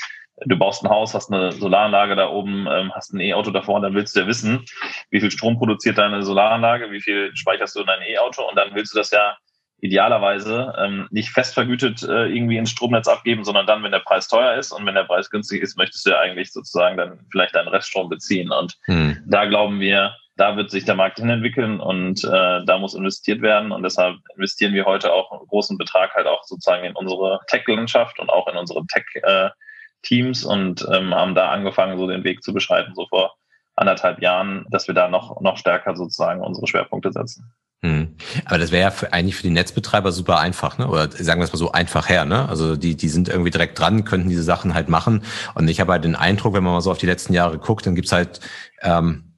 du 0.46 0.58
baust 0.58 0.84
ein 0.84 0.90
Haus, 0.90 1.14
hast 1.14 1.32
eine 1.32 1.52
Solaranlage 1.52 2.16
da 2.16 2.30
oben, 2.30 2.68
ähm, 2.72 2.92
hast 2.94 3.14
ein 3.14 3.20
E-Auto 3.20 3.52
davor 3.52 3.82
dann 3.82 3.94
willst 3.94 4.16
du 4.16 4.22
ja 4.22 4.28
wissen, 4.28 4.64
wie 5.10 5.20
viel 5.20 5.32
Strom 5.32 5.58
produziert 5.58 5.98
deine 5.98 6.24
Solaranlage, 6.24 6.92
wie 6.92 7.02
viel 7.02 7.32
speicherst 7.36 7.76
du 7.76 7.82
in 7.82 7.88
dein 7.88 8.02
E-Auto 8.02 8.48
und 8.48 8.56
dann 8.56 8.74
willst 8.74 8.94
du 8.94 8.98
das 8.98 9.12
ja 9.12 9.38
idealerweise 9.82 10.74
ähm, 10.78 11.08
nicht 11.12 11.30
fest 11.30 11.54
vergütet 11.54 12.04
äh, 12.04 12.26
irgendwie 12.28 12.58
ins 12.58 12.72
Stromnetz 12.72 13.08
abgeben, 13.08 13.44
sondern 13.44 13.66
dann, 13.66 13.84
wenn 13.84 13.92
der 13.92 14.00
Preis 14.00 14.28
teuer 14.28 14.56
ist 14.56 14.72
und 14.72 14.86
wenn 14.86 14.96
der 14.96 15.04
Preis 15.04 15.30
günstig 15.30 15.62
ist, 15.62 15.78
möchtest 15.78 16.06
du 16.06 16.12
ja 16.12 16.20
eigentlich 16.20 16.52
sozusagen 16.52 16.98
dann 16.98 17.20
vielleicht 17.32 17.56
deinen 17.56 17.68
Reststrom 17.68 18.10
beziehen. 18.10 18.52
Und 18.52 18.78
hm. 18.86 19.24
da 19.26 19.46
glauben 19.46 19.80
wir, 19.80 20.16
da 20.36 20.56
wird 20.56 20.72
sich 20.72 20.86
der 20.86 20.96
Markt 20.96 21.20
hin 21.20 21.30
entwickeln 21.30 21.80
und 21.80 22.24
äh, 22.24 22.66
da 22.66 22.78
muss 22.78 22.94
investiert 22.94 23.42
werden. 23.42 23.72
Und 23.72 23.84
deshalb 23.84 24.18
investieren 24.36 24.74
wir 24.74 24.86
heute 24.86 25.12
auch 25.14 25.32
einen 25.32 25.48
großen 25.48 25.78
Betrag 25.78 26.14
halt 26.14 26.28
auch 26.28 26.44
sozusagen 26.44 26.86
in 26.86 26.96
unsere 26.96 27.40
Tech-Landschaft 27.48 28.20
und 28.20 28.30
auch 28.30 28.48
in 28.48 28.58
unsere 28.58 28.86
Tech-Teams 28.88 30.46
und 30.46 30.88
ähm, 30.92 31.14
haben 31.14 31.36
da 31.36 31.50
angefangen, 31.50 31.98
so 31.98 32.08
den 32.08 32.24
Weg 32.24 32.42
zu 32.42 32.54
beschreiten, 32.54 32.96
so 32.96 33.06
vor 33.08 33.36
anderthalb 33.76 34.22
Jahren, 34.22 34.66
dass 34.70 34.88
wir 34.88 34.96
da 34.96 35.08
noch, 35.08 35.42
noch 35.42 35.58
stärker 35.58 35.96
sozusagen 35.96 36.42
unsere 36.42 36.68
Schwerpunkte 36.68 37.12
setzen. 37.12 37.52
Hm. 37.82 38.16
Aber 38.46 38.58
das 38.58 38.72
wäre 38.72 38.84
ja 38.84 38.92
für, 38.92 39.14
eigentlich 39.14 39.36
für 39.36 39.44
die 39.44 39.52
Netzbetreiber 39.52 40.12
super 40.12 40.40
einfach, 40.40 40.78
ne? 40.78 40.88
Oder 40.88 41.10
sagen 41.12 41.40
wir 41.40 41.46
es 41.46 41.54
mal 41.54 41.58
so 41.58 41.72
einfach 41.72 42.10
her, 42.10 42.26
ne? 42.26 42.50
Also 42.50 42.76
die, 42.76 42.96
die 42.96 43.08
sind 43.08 43.30
irgendwie 43.30 43.52
direkt 43.52 43.80
dran, 43.80 44.04
könnten 44.04 44.28
diese 44.28 44.44
Sachen 44.44 44.74
halt 44.74 44.90
machen. 44.90 45.24
Und 45.56 45.68
ich 45.70 45.80
habe 45.80 45.94
halt 45.94 46.04
den 46.04 46.16
Eindruck, 46.16 46.54
wenn 46.54 46.64
man 46.64 46.74
mal 46.74 46.82
so 46.82 46.92
auf 46.92 46.98
die 46.98 47.06
letzten 47.06 47.34
Jahre 47.34 47.58
guckt, 47.58 47.86
dann 47.86 47.96
gibt's 47.96 48.12
halt 48.12 48.42
ähm, 48.82 49.30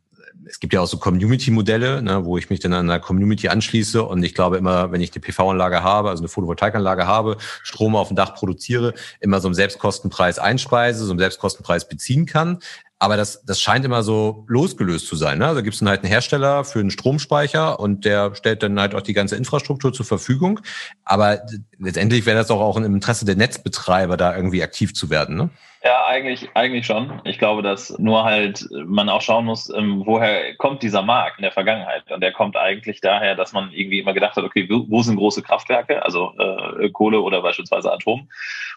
es 0.51 0.59
gibt 0.59 0.73
ja 0.73 0.81
auch 0.81 0.87
so 0.87 0.97
Community-Modelle, 0.97 2.01
ne, 2.01 2.25
wo 2.25 2.37
ich 2.37 2.49
mich 2.49 2.59
dann 2.59 2.73
an 2.73 2.89
einer 2.89 2.99
Community 2.99 3.47
anschließe 3.47 4.03
und 4.03 4.21
ich 4.21 4.35
glaube 4.35 4.57
immer, 4.57 4.91
wenn 4.91 4.99
ich 4.99 5.13
eine 5.13 5.21
PV-Anlage 5.21 5.81
habe, 5.81 6.09
also 6.09 6.21
eine 6.21 6.27
Photovoltaikanlage 6.27 7.07
habe, 7.07 7.37
Strom 7.63 7.95
auf 7.95 8.09
dem 8.09 8.17
Dach 8.17 8.35
produziere, 8.35 8.93
immer 9.21 9.39
so 9.39 9.47
einen 9.47 9.55
Selbstkostenpreis 9.55 10.39
einspeise, 10.39 11.05
so 11.05 11.11
einen 11.11 11.19
Selbstkostenpreis 11.19 11.87
beziehen 11.87 12.25
kann. 12.25 12.59
Aber 13.01 13.17
das, 13.17 13.43
das 13.45 13.59
scheint 13.59 13.83
immer 13.83 14.03
so 14.03 14.45
losgelöst 14.47 15.07
zu 15.07 15.15
sein. 15.15 15.39
Ne? 15.39 15.47
Also 15.47 15.63
gibt 15.63 15.73
es 15.73 15.79
dann 15.79 15.89
halt 15.89 16.03
einen 16.03 16.11
Hersteller 16.11 16.63
für 16.63 16.81
einen 16.81 16.91
Stromspeicher 16.91 17.79
und 17.79 18.05
der 18.05 18.35
stellt 18.35 18.61
dann 18.61 18.79
halt 18.79 18.93
auch 18.93 19.01
die 19.01 19.13
ganze 19.13 19.35
Infrastruktur 19.37 19.91
zur 19.91 20.05
Verfügung. 20.05 20.59
Aber 21.03 21.41
letztendlich 21.79 22.27
wäre 22.27 22.37
das 22.37 22.49
doch 22.49 22.59
auch 22.59 22.77
im 22.77 22.85
Interesse 22.85 23.25
der 23.25 23.35
Netzbetreiber, 23.35 24.17
da 24.17 24.35
irgendwie 24.35 24.61
aktiv 24.61 24.93
zu 24.93 25.09
werden. 25.09 25.35
Ne? 25.35 25.49
Ja, 25.83 26.05
eigentlich, 26.05 26.47
eigentlich 26.53 26.85
schon. 26.85 27.21
Ich 27.23 27.39
glaube, 27.39 27.63
dass 27.63 27.97
nur 27.97 28.23
halt 28.23 28.67
man 28.85 29.09
auch 29.09 29.21
schauen 29.21 29.45
muss, 29.45 29.67
ähm, 29.73 30.03
woher 30.05 30.55
kommt 30.57 30.83
dieser 30.83 31.01
Markt 31.01 31.39
in 31.39 31.41
der 31.41 31.51
Vergangenheit. 31.51 32.11
Und 32.11 32.21
der 32.21 32.31
kommt 32.31 32.55
eigentlich 32.55 33.01
daher, 33.01 33.33
dass 33.33 33.51
man 33.51 33.71
irgendwie 33.71 33.99
immer 33.99 34.13
gedacht 34.13 34.35
hat, 34.35 34.43
okay, 34.43 34.69
wo 34.69 35.01
sind 35.01 35.15
große 35.15 35.41
Kraftwerke, 35.41 36.05
also 36.05 36.33
äh, 36.37 36.89
Kohle 36.91 37.21
oder 37.21 37.41
beispielsweise 37.41 37.91
Atom. 37.91 38.29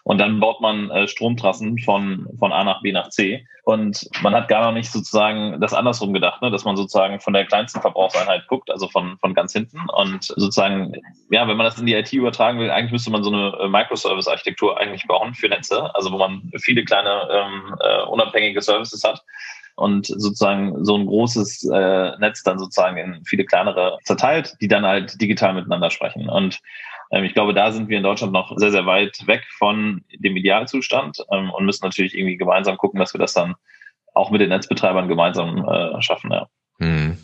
Und 0.03 0.19
dann 0.19 0.39
baut 0.39 0.61
man 0.61 0.89
äh, 0.89 1.07
Stromtrassen 1.07 1.77
von, 1.77 2.27
von 2.39 2.51
A 2.51 2.63
nach 2.63 2.81
B 2.81 2.91
nach 2.91 3.09
C. 3.09 3.45
Und 3.65 4.07
man 4.21 4.35
hat 4.35 4.47
gar 4.47 4.63
noch 4.63 4.73
nicht 4.73 4.91
sozusagen 4.91 5.59
das 5.59 5.73
andersrum 5.73 6.13
gedacht, 6.13 6.43
ne? 6.43 6.51
dass 6.51 6.65
man 6.65 6.77
sozusagen 6.77 7.19
von 7.19 7.33
der 7.33 7.45
kleinsten 7.45 7.81
Verbrauchseinheit 7.81 8.47
guckt, 8.47 8.69
also 8.69 8.87
von, 8.87 9.17
von 9.17 9.33
ganz 9.33 9.53
hinten. 9.53 9.79
Und 9.89 10.23
sozusagen, 10.23 10.93
ja, 11.31 11.47
wenn 11.47 11.57
man 11.57 11.65
das 11.65 11.79
in 11.79 11.87
die 11.87 11.95
IT 11.95 12.13
übertragen 12.13 12.59
will, 12.59 12.69
eigentlich 12.69 12.91
müsste 12.91 13.09
man 13.09 13.23
so 13.23 13.31
eine 13.31 13.57
äh, 13.59 13.67
Microservice-Architektur 13.67 14.79
eigentlich 14.79 15.07
bauen 15.07 15.33
für 15.33 15.49
Netze, 15.49 15.93
also 15.95 16.11
wo 16.11 16.19
man 16.19 16.51
viele 16.59 16.85
kleine 16.85 16.94
ähm, 17.03 17.75
äh, 17.79 18.03
unabhängige 18.03 18.61
Services 18.61 19.03
hat 19.03 19.21
und 19.75 20.07
sozusagen 20.07 20.85
so 20.85 20.97
ein 20.97 21.05
großes 21.05 21.69
äh, 21.69 22.17
Netz 22.19 22.43
dann 22.43 22.59
sozusagen 22.59 22.97
in 22.97 23.25
viele 23.25 23.45
kleinere 23.45 23.97
zerteilt, 24.03 24.55
die 24.61 24.67
dann 24.67 24.85
halt 24.85 25.19
digital 25.21 25.53
miteinander 25.53 25.89
sprechen. 25.89 26.29
Und 26.29 26.59
ähm, 27.11 27.25
ich 27.25 27.33
glaube, 27.33 27.53
da 27.53 27.71
sind 27.71 27.89
wir 27.89 27.97
in 27.97 28.03
Deutschland 28.03 28.33
noch 28.33 28.53
sehr, 28.57 28.71
sehr 28.71 28.85
weit 28.85 29.27
weg 29.27 29.43
von 29.57 30.03
dem 30.13 30.37
Idealzustand 30.37 31.17
ähm, 31.31 31.51
und 31.51 31.65
müssen 31.65 31.85
natürlich 31.85 32.15
irgendwie 32.15 32.37
gemeinsam 32.37 32.77
gucken, 32.77 32.99
dass 32.99 33.13
wir 33.13 33.19
das 33.19 33.33
dann 33.33 33.55
auch 34.13 34.31
mit 34.31 34.41
den 34.41 34.49
Netzbetreibern 34.49 35.09
gemeinsam 35.09 35.67
äh, 35.67 36.01
schaffen. 36.01 36.31
Ja. 36.31 36.47
Hm. 36.79 37.17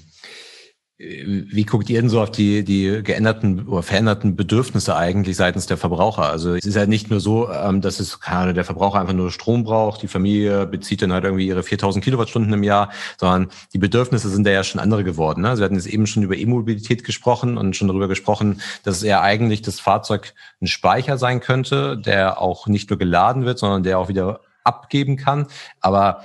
Wie 1.04 1.64
guckt 1.64 1.90
ihr 1.90 2.00
denn 2.00 2.10
so 2.10 2.22
auf 2.22 2.30
die, 2.30 2.64
die 2.64 3.02
geänderten 3.02 3.68
oder 3.68 3.82
veränderten 3.82 4.36
Bedürfnisse 4.36 4.96
eigentlich 4.96 5.36
seitens 5.36 5.66
der 5.66 5.78
Verbraucher? 5.78 6.30
Also 6.30 6.54
es 6.54 6.66
ist 6.66 6.76
ja 6.76 6.86
nicht 6.86 7.10
nur 7.10 7.20
so, 7.20 7.50
ähm, 7.52 7.82
dass 7.82 8.00
es 8.00 8.20
keine, 8.20 8.54
der 8.54 8.66
Verbraucher 8.66 9.00
einfach 9.00 9.14
nur 9.14 9.32
Strom 9.32 9.64
braucht, 9.64 10.04
die 10.04 10.08
Familie 10.08 10.68
bezieht 10.68 11.02
dann 11.02 11.12
halt 11.12 11.24
irgendwie 11.24 11.48
ihre 11.48 11.64
4000 11.64 12.04
Kilowattstunden 12.04 12.54
im 12.54 12.62
Jahr, 12.62 12.92
sondern 13.18 13.50
die 13.74 13.80
Bedürfnisse 13.80 14.30
sind 14.30 14.46
ja 14.46 14.64
schon 14.64 14.80
andere 14.80 15.04
geworden. 15.04 15.42
Ne? 15.42 15.50
Also 15.50 15.62
wir 15.62 15.66
hatten 15.66 15.76
jetzt 15.76 15.88
eben 15.88 16.06
schon 16.06 16.22
über 16.22 16.36
E-Mobilität 16.36 17.04
gesprochen 17.04 17.58
und 17.58 17.76
schon 17.76 17.88
darüber 17.88 18.08
gesprochen, 18.08 18.62
dass 18.84 19.02
er 19.02 19.22
eigentlich 19.22 19.64
das 19.64 19.80
Fahrzeug 19.80 20.36
ein 20.62 20.68
Speicher 20.68 21.18
sein 21.18 21.40
könnte, 21.40 21.98
der 21.98 22.40
auch 22.40 22.68
nicht 22.68 22.92
nur 22.92 23.00
geladen 23.00 23.46
wird, 23.46 23.58
sondern 23.58 23.82
der 23.82 23.98
auch 23.98 24.08
wieder 24.08 24.42
abgeben 24.64 25.18
kann. 25.18 25.48
Aber 25.80 26.22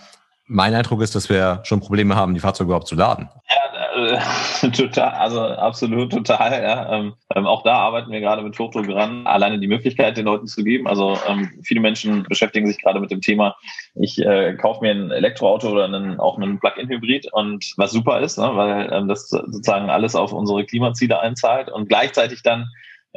mein 0.46 0.74
Eindruck 0.74 1.02
ist, 1.02 1.14
dass 1.14 1.28
wir 1.28 1.60
schon 1.64 1.80
Probleme 1.80 2.14
haben, 2.14 2.34
die 2.34 2.40
Fahrzeuge 2.40 2.68
überhaupt 2.68 2.86
zu 2.86 2.94
laden. 2.94 3.28
Ja, 3.48 3.65
total, 4.76 5.10
also 5.10 5.40
absolut 5.40 6.12
total. 6.12 6.62
Ja. 6.62 6.92
Ähm, 6.92 7.14
ähm, 7.34 7.46
auch 7.46 7.62
da 7.62 7.74
arbeiten 7.74 8.10
wir 8.10 8.20
gerade 8.20 8.42
mit 8.42 8.58
Hochdruck 8.58 8.88
ran, 8.88 9.26
alleine 9.26 9.58
die 9.58 9.66
Möglichkeit 9.66 10.16
den 10.16 10.26
Leuten 10.26 10.46
zu 10.46 10.64
geben. 10.64 10.86
Also 10.86 11.18
ähm, 11.28 11.50
viele 11.62 11.80
Menschen 11.80 12.24
beschäftigen 12.24 12.66
sich 12.66 12.80
gerade 12.80 13.00
mit 13.00 13.10
dem 13.10 13.20
Thema, 13.20 13.56
ich 13.94 14.18
äh, 14.18 14.54
kaufe 14.54 14.82
mir 14.82 14.92
ein 14.92 15.10
Elektroauto 15.10 15.70
oder 15.70 15.84
einen, 15.84 16.20
auch 16.20 16.36
einen 16.36 16.58
Plug-in-Hybrid 16.58 17.32
und 17.32 17.72
was 17.76 17.92
super 17.92 18.20
ist, 18.20 18.38
ne, 18.38 18.50
weil 18.54 18.92
ähm, 18.92 19.08
das 19.08 19.28
sozusagen 19.28 19.90
alles 19.90 20.14
auf 20.14 20.32
unsere 20.32 20.64
Klimaziele 20.64 21.20
einzahlt 21.20 21.70
und 21.70 21.88
gleichzeitig 21.88 22.42
dann 22.42 22.68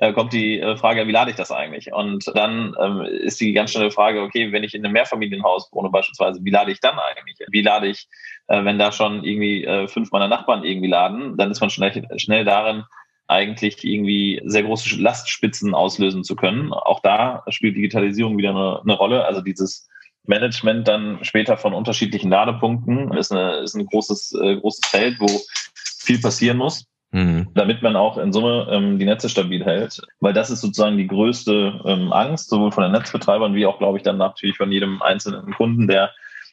äh, 0.01 0.13
kommt 0.13 0.34
die 0.34 0.60
äh, 0.60 0.77
Frage, 0.77 1.08
wie 1.08 1.12
lade 1.12 1.32
ich 1.32 1.36
das 1.36 1.51
eigentlich? 1.51 1.91
Und 1.91 2.32
dann 2.34 2.75
ähm, 2.79 3.01
ist 3.01 3.39
die 3.41 3.53
ganz 3.53 3.72
schnelle 3.72 3.91
Frage, 3.91 4.22
okay, 4.22 4.51
wenn 4.51 4.63
ich 4.63 4.74
in 4.74 4.84
einem 4.84 4.94
Mehrfamilienhaus 4.94 5.70
wohne 5.74 5.89
beispielsweise, 5.89 6.39
wie 6.44 6.50
lade 6.50 6.72
ich 6.72 6.79
dann 6.79 6.98
eigentlich? 6.98 7.38
Wie 7.51 7.62
lade 7.62 7.88
ich, 7.88 8.08
äh, 8.48 8.63
wenn 8.63 8.79
da 8.79 8.91
schon 8.91 9.24
irgendwie 9.24 9.65
äh, 9.65 9.88
fünf 9.88 10.12
meiner 10.12 10.29
Nachbarn 10.29 10.63
irgendwie 10.63 10.88
laden, 10.88 11.36
dann 11.38 11.51
ist 11.51 11.60
man 11.60 11.70
schnell, 11.70 12.08
schnell 12.18 12.46
darin, 12.46 12.84
eigentlich 13.27 13.84
irgendwie 13.84 14.41
sehr 14.46 14.63
große 14.63 14.96
Lastspitzen 14.96 15.75
auslösen 15.75 16.24
zu 16.24 16.36
können. 16.36 16.74
Auch 16.74 17.01
da 17.01 17.44
spielt 17.50 17.75
Digitalisierung 17.75 18.38
wieder 18.38 18.51
eine, 18.51 18.79
eine 18.82 18.94
Rolle. 18.94 19.25
Also 19.25 19.41
dieses 19.41 19.88
Management 20.24 20.88
dann 20.88 21.20
später 21.24 21.58
von 21.58 21.74
unterschiedlichen 21.74 22.29
Ladepunkten 22.29 23.13
ist, 23.13 23.32
eine, 23.32 23.58
ist 23.58 23.75
ein 23.75 23.86
großes, 23.86 24.34
äh, 24.41 24.56
großes 24.56 24.88
Feld, 24.88 25.20
wo 25.20 25.27
viel 25.75 26.20
passieren 26.22 26.58
muss 26.58 26.86
mhm. 27.12 27.48
damit 27.54 27.82
man 27.82 27.96
auch 27.96 28.18
in 28.18 28.34
Summe 28.34 28.68
ähm, 28.70 29.00
die 29.00 29.06
Netze 29.06 29.30
stabil 29.30 29.63
hält. 29.63 30.01
Weil 30.20 30.34
das 30.34 30.50
ist 30.50 30.62
sozusagen 30.62 30.98
die 30.98 31.08
größte 31.08 31.82
ähm, 31.86 32.13
Angst, 32.13 32.50
sowohl 32.50 32.72
von 32.72 32.84
den 32.84 32.92
Netzbetreibern 32.92 33.56
wie 33.56 33.66
auch, 33.66 33.80
glaube 33.80 33.98
ich, 33.98 34.04
dann 34.04 34.18
natürlich 34.18 34.58
von 34.58 34.72
jedem 34.72 35.01
einzelnen 35.01 35.54
Kunden, 35.54 35.88
der 35.88 36.12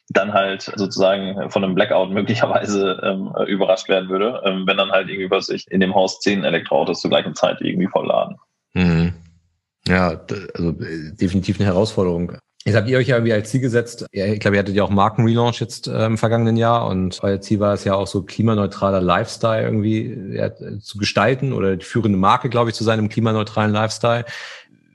dann 0.09 0.33
halt 0.33 0.71
sozusagen 0.75 1.49
von 1.49 1.63
einem 1.63 1.75
Blackout 1.75 2.09
möglicherweise 2.11 2.99
ähm, 3.03 3.33
überrascht 3.47 3.89
werden 3.89 4.09
würde, 4.09 4.41
ähm, 4.45 4.63
wenn 4.65 4.77
dann 4.77 4.91
halt 4.91 5.09
irgendwie 5.09 5.41
sich 5.41 5.65
in 5.69 5.79
dem 5.79 5.95
Haus 5.95 6.19
zehn 6.19 6.43
Elektroautos 6.43 7.01
zur 7.01 7.09
gleichen 7.09 7.35
Zeit 7.35 7.61
irgendwie 7.61 7.87
vollladen. 7.87 8.37
Mhm. 8.73 9.13
Ja, 9.87 10.19
also 10.53 10.69
äh, 10.69 11.15
definitiv 11.15 11.59
eine 11.59 11.67
Herausforderung. 11.67 12.37
Jetzt 12.65 12.75
habt 12.75 12.89
ihr 12.89 12.97
euch 12.97 13.07
ja 13.07 13.15
irgendwie 13.15 13.33
als 13.33 13.49
Ziel 13.49 13.61
gesetzt, 13.61 14.05
ich 14.11 14.39
glaube, 14.39 14.57
ihr 14.57 14.59
hattet 14.59 14.75
ja 14.75 14.83
auch 14.83 14.89
Markenrelaunch 14.89 15.61
jetzt 15.61 15.87
äh, 15.87 16.05
im 16.05 16.17
vergangenen 16.17 16.57
Jahr 16.57 16.87
und 16.87 17.19
euer 17.21 17.39
Ziel 17.39 17.61
war 17.61 17.73
es 17.73 17.85
ja 17.85 17.95
auch 17.95 18.07
so 18.07 18.23
klimaneutraler 18.23 18.99
Lifestyle 18.99 19.63
irgendwie 19.63 20.35
ja, 20.35 20.51
zu 20.81 20.97
gestalten 20.97 21.53
oder 21.53 21.77
die 21.77 21.85
führende 21.85 22.17
Marke, 22.17 22.49
glaube 22.49 22.69
ich, 22.69 22.75
zu 22.75 22.83
sein 22.83 22.99
im 22.99 23.07
klimaneutralen 23.07 23.71
Lifestyle. 23.71 24.25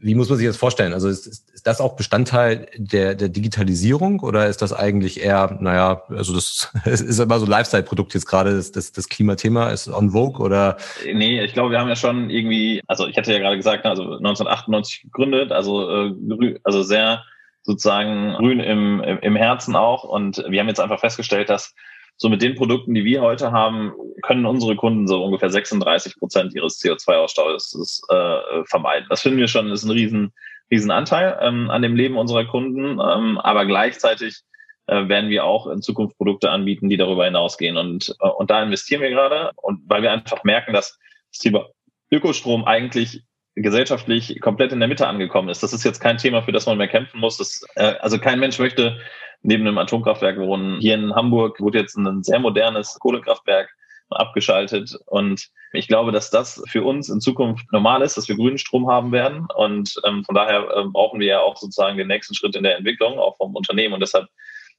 Wie 0.03 0.15
muss 0.15 0.29
man 0.29 0.37
sich 0.37 0.47
das 0.47 0.57
vorstellen? 0.57 0.93
Also 0.93 1.09
ist, 1.09 1.27
ist, 1.27 1.49
ist 1.55 1.67
das 1.67 1.81
auch 1.81 1.95
Bestandteil 1.95 2.67
der, 2.77 3.15
der 3.15 3.29
Digitalisierung 3.29 4.21
oder 4.21 4.49
ist 4.49 4.61
das 4.61 4.73
eigentlich 4.73 5.23
eher, 5.23 5.57
naja, 5.61 6.03
also 6.09 6.35
das 6.35 6.73
es 6.85 7.01
ist 7.01 7.21
immer 7.21 7.39
so 7.39 7.47
Lifestyle-Produkt 7.47 8.13
jetzt 8.13 8.27
gerade, 8.27 8.55
das, 8.55 8.73
das, 8.73 8.93
das 8.93 9.09
Klimathema 9.09 9.71
ist 9.71 9.89
on 9.89 10.11
vogue 10.11 10.45
oder? 10.45 10.77
Nee, 11.05 11.43
ich 11.43 11.53
glaube, 11.53 11.71
wir 11.71 11.79
haben 11.79 11.89
ja 11.89 11.97
schon 11.97 12.29
irgendwie, 12.29 12.83
also 12.89 13.07
ich 13.07 13.17
hatte 13.17 13.33
ja 13.33 13.39
gerade 13.39 13.57
gesagt, 13.57 13.87
also 13.87 14.03
1998 14.03 15.05
gegründet, 15.05 15.53
also, 15.53 15.89
äh, 15.89 16.59
also 16.65 16.83
sehr 16.83 17.23
sozusagen 17.63 18.35
grün 18.35 18.61
im, 18.61 19.01
im 19.01 19.37
Herzen 19.37 19.77
auch. 19.77 20.05
Und 20.05 20.45
wir 20.49 20.61
haben 20.61 20.69
jetzt 20.69 20.81
einfach 20.81 21.01
festgestellt, 21.01 21.49
dass 21.49 21.75
so 22.17 22.29
mit 22.29 22.43
den 22.43 22.55
Produkten, 22.55 22.95
die 22.95 23.05
wir 23.05 23.23
heute 23.23 23.53
haben, 23.53 23.93
können 24.23 24.47
unsere 24.47 24.77
Kunden 24.77 25.07
so 25.07 25.25
ungefähr 25.25 25.51
36 25.51 26.17
Prozent 26.19 26.55
ihres 26.55 26.81
CO2-Ausstoßes 26.81 28.03
äh, 28.11 28.65
vermeiden. 28.67 29.07
Das 29.11 29.23
finden 29.23 29.39
wir 29.39 29.49
schon, 29.49 29.71
ist 29.71 29.85
ein 29.85 29.91
riesen, 29.91 30.33
riesen 30.71 30.91
Anteil 30.91 31.39
ähm, 31.41 31.71
an 31.71 31.83
dem 31.83 31.97
Leben 31.97 32.17
unserer 32.17 32.45
Kunden. 32.45 33.01
Ähm, 33.01 33.39
aber 33.39 33.67
gleichzeitig 33.67 34.43
äh, 34.87 35.09
werden 35.09 35.31
wir 35.31 35.45
auch 35.45 35.67
in 35.67 35.83
Zukunft 35.83 36.17
Produkte 36.17 36.51
anbieten, 36.51 36.89
die 36.89 36.97
darüber 36.97 37.25
hinausgehen. 37.25 37.77
Und, 37.77 38.15
äh, 38.21 38.29
und 38.29 38.51
da 38.51 38.63
investieren 38.63 39.03
wir 39.03 39.11
gerade. 39.11 39.51
Und 39.57 39.81
weil 39.87 40.03
wir 40.03 40.13
einfach 40.13 40.45
merken, 40.45 40.73
dass 40.73 40.99
das 41.33 41.39
Thema 41.39 41.67
Ökostrom 42.11 42.65
eigentlich 42.65 43.23
gesellschaftlich 43.55 44.41
komplett 44.41 44.73
in 44.73 44.81
der 44.81 44.89
Mitte 44.89 45.07
angekommen 45.07 45.49
ist. 45.49 45.63
Das 45.63 45.73
ist 45.73 45.85
jetzt 45.85 46.01
kein 46.01 46.19
Thema, 46.19 46.43
für 46.43 46.53
das 46.53 46.67
man 46.67 46.79
mehr 46.79 46.89
kämpfen 46.89 47.21
muss. 47.21 47.37
Das, 47.37 47.63
äh, 47.75 47.95
also 48.01 48.19
kein 48.19 48.41
Mensch 48.41 48.59
möchte 48.59 48.99
neben 49.43 49.67
einem 49.67 49.79
Atomkraftwerk 49.79 50.39
wohnen. 50.39 50.81
Hier 50.81 50.95
in 50.95 51.15
Hamburg 51.15 51.61
wurde 51.61 51.79
jetzt 51.79 51.97
ein 51.97 52.23
sehr 52.23 52.39
modernes 52.39 52.99
Kohlekraftwerk 52.99 53.69
abgeschaltet. 54.11 54.97
Und 55.07 55.49
ich 55.73 55.89
glaube, 55.89 56.13
dass 56.13 56.31
das 56.31 56.63
für 56.67 56.83
uns 56.83 57.09
in 57.09 57.21
Zukunft 57.21 57.71
normal 57.73 58.03
ist, 58.03 58.17
dass 58.17 58.29
wir 58.29 58.37
grünen 58.37 58.59
Strom 58.59 58.89
haben 58.89 59.13
werden. 59.13 59.47
Und 59.55 60.01
ähm, 60.07 60.25
von 60.25 60.35
daher 60.35 60.61
äh, 60.61 60.85
brauchen 60.85 61.21
wir 61.21 61.27
ja 61.27 61.41
auch 61.41 61.57
sozusagen 61.57 61.99
den 61.99 62.09
nächsten 62.09 62.35
Schritt 62.35 62.57
in 62.57 62.63
der 62.63 62.77
Entwicklung, 62.77 63.19
auch 63.19 63.37
vom 63.37 63.55
Unternehmen. 63.55 63.95
Und 63.95 64.01
deshalb 64.01 64.29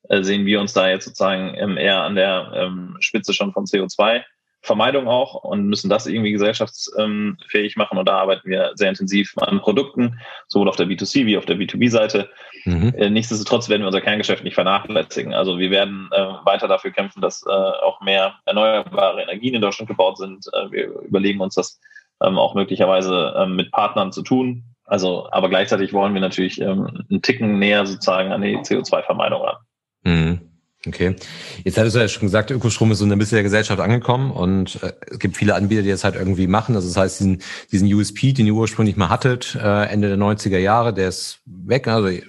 äh, 0.10 0.24
sehen 0.24 0.46
wir 0.46 0.60
uns 0.60 0.74
da 0.74 0.90
jetzt 0.90 1.06
sozusagen 1.06 1.56
ähm, 1.56 1.78
eher 1.78 2.02
an 2.02 2.16
der 2.16 2.52
ähm, 2.56 2.98
Spitze 3.00 3.34
schon 3.34 3.54
von 3.54 3.66
CO2 3.66 4.24
Vermeidung 4.64 5.10
auch 5.10 5.36
und 5.36 5.68
müssen 5.68 5.90
das 5.90 6.08
irgendwie 6.08 6.32
gesellschaftsfähig 6.32 7.76
machen. 7.76 7.98
Und 7.98 8.08
da 8.08 8.18
arbeiten 8.18 8.50
wir 8.50 8.72
sehr 8.76 8.90
intensiv 8.90 9.34
an 9.38 9.60
Produkten, 9.60 10.20
sowohl 10.48 10.70
auf 10.70 10.78
der 10.78 10.88
B2C 10.88 11.26
wie 11.26 11.38
auf 11.38 11.46
der 11.46 11.58
B2B-Seite. 11.58 12.30
Mhm. 12.64 12.94
Äh, 12.98 13.10
nichtsdestotrotz 13.10 13.68
werden 13.68 13.82
wir 13.82 13.88
unser 13.88 14.02
Kerngeschäft 14.02 14.44
nicht 14.46 14.56
vernachlässigen. 14.56 15.34
Also 15.34 15.60
wir 15.60 15.70
werden 15.70 16.10
äh, 16.12 16.28
weiter 16.46 16.70
dafür 16.70 16.92
kämpfen, 16.92 17.22
dass 17.22 17.44
äh, 17.46 17.50
auch 17.50 18.00
mehr 18.02 18.36
erneuerbare 18.46 19.22
Energien 19.22 19.56
in 19.56 19.62
Deutschland 19.62 19.90
gebaut 19.90 20.18
sind. 20.18 20.48
Äh, 20.54 20.72
wir 20.72 20.88
überlegen 21.02 21.42
uns 21.42 21.56
das 21.56 21.82
ähm, 22.22 22.38
auch 22.38 22.56
möglicherweise 22.56 23.34
ähm, 23.38 23.58
mit 23.58 23.70
Partnern 23.72 24.14
zu 24.14 24.22
tun. 24.22 24.64
Also, 24.86 25.28
aber 25.32 25.50
gleichzeitig 25.50 25.92
wollen 25.92 26.14
wir 26.14 26.22
natürlich 26.22 26.62
ähm, 26.62 27.06
einen 27.10 27.22
Ticken 27.22 27.60
näher 27.60 27.86
sozusagen 27.86 28.32
an 28.32 28.42
die 28.42 28.58
CO2-Vermeidung 28.58 29.42
ran. 29.42 29.58
Mhm. 30.04 30.53
Okay. 30.86 31.16
Jetzt 31.64 31.78
hattest 31.78 31.96
du 31.96 32.00
ja 32.02 32.08
schon 32.10 32.28
gesagt, 32.28 32.52
Ökostrom 32.52 32.92
ist 32.92 32.98
so 32.98 33.06
in 33.06 33.10
der 33.10 33.18
Mitte 33.18 33.32
der 33.32 33.44
Gesellschaft 33.44 33.80
angekommen 33.80 34.32
und 34.32 34.84
äh, 34.84 34.92
es 35.12 35.20
gibt 35.20 35.38
viele 35.38 35.56
Anbieter, 35.56 35.82
die 35.82 35.90
das 35.90 36.04
halt 36.04 36.16
irgendwie 36.16 36.48
machen. 36.48 36.76
Also 36.76 36.90
das 36.90 36.98
heißt, 36.98 37.20
diesen, 37.22 37.42
diesen 37.72 37.94
USP, 37.94 38.34
den 38.34 38.48
ihr 38.48 38.54
ursprünglich 38.54 38.98
mal 38.98 39.08
hattet, 39.08 39.56
äh, 39.56 39.86
Ende 39.86 40.10
der 40.10 40.18
90er 40.18 40.58
Jahre, 40.58 40.94
der 40.94 41.08
ist 41.08 41.40
weg. 41.46 41.88
Also 41.88 42.10
äh, 42.10 42.22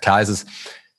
klar 0.00 0.20
ist 0.20 0.30
es 0.30 0.46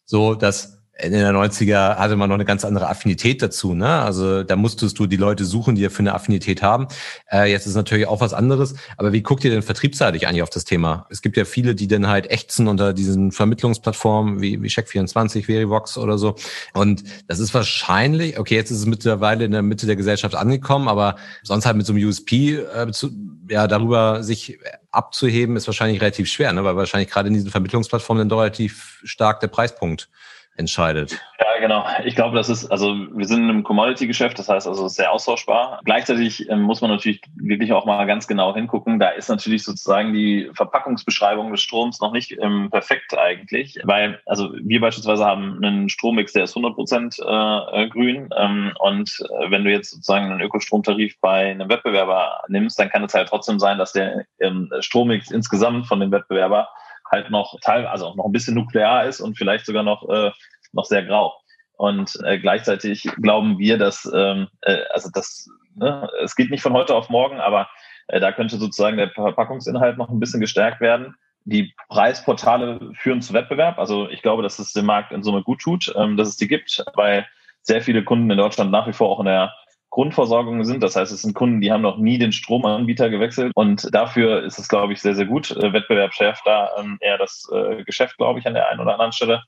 so, 0.05 0.33
dass 0.33 0.74
in 0.97 1.11
den 1.11 1.25
90er 1.25 1.97
hatte 1.97 2.15
man 2.15 2.29
noch 2.29 2.35
eine 2.35 2.45
ganz 2.45 2.63
andere 2.63 2.87
Affinität 2.87 3.41
dazu. 3.41 3.73
Ne? 3.73 3.87
Also 3.87 4.43
da 4.43 4.55
musstest 4.55 4.97
du 4.97 5.07
die 5.07 5.17
Leute 5.17 5.43
suchen, 5.43 5.75
die 5.75 5.81
ja 5.81 5.89
für 5.89 5.99
eine 5.99 6.13
Affinität 6.13 6.61
haben. 6.61 6.87
Äh, 7.29 7.51
jetzt 7.51 7.67
ist 7.67 7.75
natürlich 7.75 8.07
auch 8.07 8.21
was 8.21 8.33
anderes. 8.33 8.75
Aber 8.95 9.11
wie 9.11 9.21
guckt 9.21 9.43
ihr 9.43 9.51
denn 9.51 9.61
vertriebsseitig 9.61 10.25
eigentlich 10.25 10.43
auf 10.43 10.49
das 10.49 10.63
Thema? 10.63 11.05
Es 11.09 11.21
gibt 11.21 11.35
ja 11.35 11.43
viele, 11.43 11.75
die 11.75 11.87
dann 11.87 12.07
halt 12.07 12.31
ächzen 12.31 12.69
unter 12.69 12.93
diesen 12.93 13.33
Vermittlungsplattformen 13.33 14.41
wie, 14.41 14.61
wie 14.61 14.67
Check24, 14.67 15.45
Verivox 15.45 15.97
oder 15.97 16.17
so. 16.17 16.35
Und 16.73 17.03
das 17.27 17.39
ist 17.39 17.53
wahrscheinlich, 17.53 18.39
okay, 18.39 18.55
jetzt 18.55 18.71
ist 18.71 18.79
es 18.79 18.85
mittlerweile 18.85 19.43
in 19.43 19.51
der 19.51 19.63
Mitte 19.63 19.87
der 19.87 19.97
Gesellschaft 19.97 20.35
angekommen, 20.35 20.87
aber 20.87 21.17
sonst 21.43 21.65
halt 21.65 21.75
mit 21.75 21.85
so 21.85 21.91
einem 21.91 22.07
USP 22.07 22.55
äh, 22.55 22.89
zu, 22.91 23.11
ja, 23.49 23.67
darüber 23.67 24.23
sich 24.23 24.59
abzuheben, 24.91 25.57
ist 25.57 25.67
wahrscheinlich 25.67 25.99
relativ 25.99 26.29
schwer, 26.29 26.53
ne? 26.53 26.63
weil 26.63 26.77
wahrscheinlich 26.77 27.09
gerade 27.09 27.27
in 27.27 27.33
diesen 27.33 27.51
Vermittlungsplattformen 27.51 28.21
dann 28.21 28.29
doch 28.29 28.39
relativ 28.39 29.01
stark 29.03 29.41
der 29.41 29.47
Preispunkt 29.47 30.09
entscheidet. 30.57 31.19
Ja, 31.39 31.59
genau. 31.59 31.85
Ich 32.05 32.15
glaube, 32.15 32.35
das 32.35 32.49
ist, 32.49 32.71
also 32.71 32.95
wir 33.11 33.25
sind 33.25 33.43
in 33.43 33.49
einem 33.49 33.63
Commodity-Geschäft, 33.63 34.39
das 34.39 34.49
heißt 34.49 34.67
also 34.67 34.87
sehr 34.87 35.11
austauschbar. 35.11 35.81
Gleichzeitig 35.83 36.49
ähm, 36.49 36.61
muss 36.61 36.81
man 36.81 36.91
natürlich 36.91 37.21
wirklich 37.35 37.73
auch 37.73 37.85
mal 37.85 38.05
ganz 38.05 38.27
genau 38.27 38.53
hingucken. 38.53 38.99
Da 38.99 39.09
ist 39.09 39.29
natürlich 39.29 39.63
sozusagen 39.63 40.13
die 40.13 40.49
Verpackungsbeschreibung 40.53 41.51
des 41.51 41.61
Stroms 41.61 41.99
noch 41.99 42.13
nicht 42.13 42.37
ähm, 42.39 42.69
perfekt 42.71 43.17
eigentlich, 43.17 43.79
weil 43.83 44.19
also 44.25 44.53
wir 44.61 44.79
beispielsweise 44.79 45.25
haben 45.25 45.63
einen 45.63 45.89
Strommix, 45.89 46.33
der 46.33 46.45
ist 46.45 46.55
100 46.55 46.75
Prozent 46.75 47.19
äh, 47.19 47.87
grün 47.89 48.29
ähm, 48.37 48.71
und 48.79 49.23
äh, 49.41 49.51
wenn 49.51 49.63
du 49.63 49.71
jetzt 49.71 49.91
sozusagen 49.91 50.31
einen 50.31 50.41
Ökostromtarif 50.41 51.19
bei 51.19 51.51
einem 51.51 51.69
Wettbewerber 51.69 52.43
nimmst, 52.47 52.79
dann 52.79 52.89
kann 52.89 53.03
es 53.03 53.13
halt 53.13 53.29
trotzdem 53.29 53.59
sein, 53.59 53.77
dass 53.77 53.91
der 53.91 54.25
ähm, 54.39 54.71
Strommix 54.79 55.31
insgesamt 55.31 55.87
von 55.87 55.99
dem 55.99 56.11
Wettbewerber 56.11 56.69
halt 57.11 57.29
noch 57.29 57.57
teil, 57.61 57.85
also 57.85 58.13
noch 58.15 58.25
ein 58.25 58.31
bisschen 58.31 58.55
nuklear 58.55 59.05
ist 59.05 59.21
und 59.21 59.37
vielleicht 59.37 59.65
sogar 59.65 59.83
noch, 59.83 60.07
äh, 60.09 60.31
noch 60.73 60.85
sehr 60.85 61.03
grau. 61.03 61.33
Und 61.77 62.17
äh, 62.23 62.39
gleichzeitig 62.39 63.03
glauben 63.21 63.59
wir, 63.59 63.77
dass, 63.77 64.09
ähm, 64.13 64.47
äh, 64.61 64.77
also 64.93 65.09
das, 65.13 65.49
ne, 65.75 66.07
es 66.23 66.35
geht 66.35 66.49
nicht 66.49 66.61
von 66.61 66.73
heute 66.73 66.95
auf 66.95 67.09
morgen, 67.09 67.39
aber 67.39 67.69
äh, 68.07 68.19
da 68.19 68.31
könnte 68.31 68.57
sozusagen 68.57 68.97
der 68.97 69.09
Verpackungsinhalt 69.09 69.97
noch 69.97 70.09
ein 70.09 70.19
bisschen 70.19 70.39
gestärkt 70.39 70.79
werden. 70.79 71.15
Die 71.43 71.73
Preisportale 71.89 72.91
führen 72.95 73.21
zu 73.21 73.33
Wettbewerb. 73.33 73.77
Also 73.77 74.09
ich 74.09 74.21
glaube, 74.21 74.41
dass 74.41 74.57
es 74.57 74.73
dem 74.73 74.85
Markt 74.85 75.11
in 75.11 75.21
Summe 75.21 75.43
gut 75.43 75.59
tut, 75.61 75.93
ähm, 75.95 76.17
dass 76.17 76.29
es 76.29 76.37
die 76.37 76.47
gibt, 76.47 76.83
weil 76.95 77.27
sehr 77.61 77.81
viele 77.81 78.03
Kunden 78.03 78.29
in 78.31 78.37
Deutschland 78.37 78.71
nach 78.71 78.87
wie 78.87 78.93
vor 78.93 79.09
auch 79.09 79.19
in 79.19 79.25
der 79.25 79.53
Grundversorgung 79.95 80.65
sind. 80.65 80.83
Das 80.83 80.97
heißt, 80.97 81.13
es 81.13 81.21
sind 81.21 81.35
Kunden, 81.35 81.61
die 81.61 81.71
haben 81.71 81.81
noch 81.81 81.97
nie 81.97 82.17
den 82.17 82.33
Stromanbieter 82.33 83.09
gewechselt 83.09 83.53
und 83.55 83.87
dafür 83.95 84.43
ist 84.43 84.59
es, 84.59 84.67
glaube 84.67 84.91
ich, 84.91 85.01
sehr, 85.01 85.15
sehr 85.15 85.25
gut. 85.25 85.51
Äh, 85.51 85.71
Wettbewerb 85.71 86.13
schärft 86.13 86.45
da 86.45 86.69
ähm, 86.77 86.97
eher 86.99 87.17
das 87.17 87.49
äh, 87.49 87.81
Geschäft, 87.85 88.17
glaube 88.17 88.39
ich, 88.39 88.45
an 88.45 88.55
der 88.55 88.67
einen 88.67 88.81
oder 88.81 88.91
anderen 88.91 89.13
Stelle. 89.13 89.41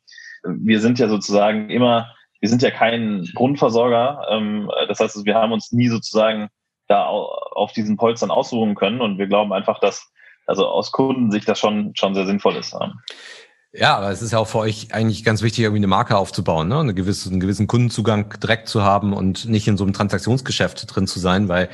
Wir 0.43 0.79
sind 0.79 0.99
ja 0.99 1.09
sozusagen 1.09 1.69
immer, 1.69 2.15
wir 2.39 2.47
sind 2.47 2.61
ja 2.61 2.71
kein 2.71 3.27
Grundversorger. 3.35 4.25
Ähm, 4.29 4.71
das 4.87 5.01
heißt, 5.01 5.25
wir 5.25 5.35
haben 5.35 5.51
uns 5.51 5.73
nie 5.73 5.89
sozusagen 5.89 6.47
da 6.87 7.07
auf 7.07 7.73
diesen 7.73 7.97
Polstern 7.97 8.31
ausruhen 8.31 8.75
können 8.75 9.01
und 9.01 9.17
wir 9.17 9.27
glauben 9.27 9.51
einfach, 9.51 9.81
dass 9.81 10.13
also 10.45 10.65
aus 10.65 10.93
Kundensicht 10.93 11.49
das 11.49 11.59
schon, 11.59 11.93
schon 11.93 12.15
sehr 12.15 12.25
sinnvoll 12.25 12.55
ist. 12.55 12.73
Ja, 13.77 13.95
aber 13.95 14.09
es 14.09 14.21
ist 14.21 14.31
ja 14.31 14.39
auch 14.39 14.47
für 14.47 14.57
euch 14.57 14.87
eigentlich 14.91 15.23
ganz 15.23 15.43
wichtig, 15.43 15.63
irgendwie 15.63 15.79
eine 15.79 15.87
Marke 15.87 16.17
aufzubauen, 16.17 16.67
ne? 16.67 16.79
Eine 16.79 16.95
gewisse, 16.95 17.29
einen 17.29 17.39
gewissen 17.39 17.67
Kundenzugang 17.67 18.33
direkt 18.41 18.67
zu 18.67 18.83
haben 18.83 19.13
und 19.13 19.45
nicht 19.45 19.67
in 19.67 19.77
so 19.77 19.83
einem 19.83 19.93
Transaktionsgeschäft 19.93 20.95
drin 20.95 21.05
zu 21.05 21.19
sein, 21.19 21.47
weil 21.47 21.69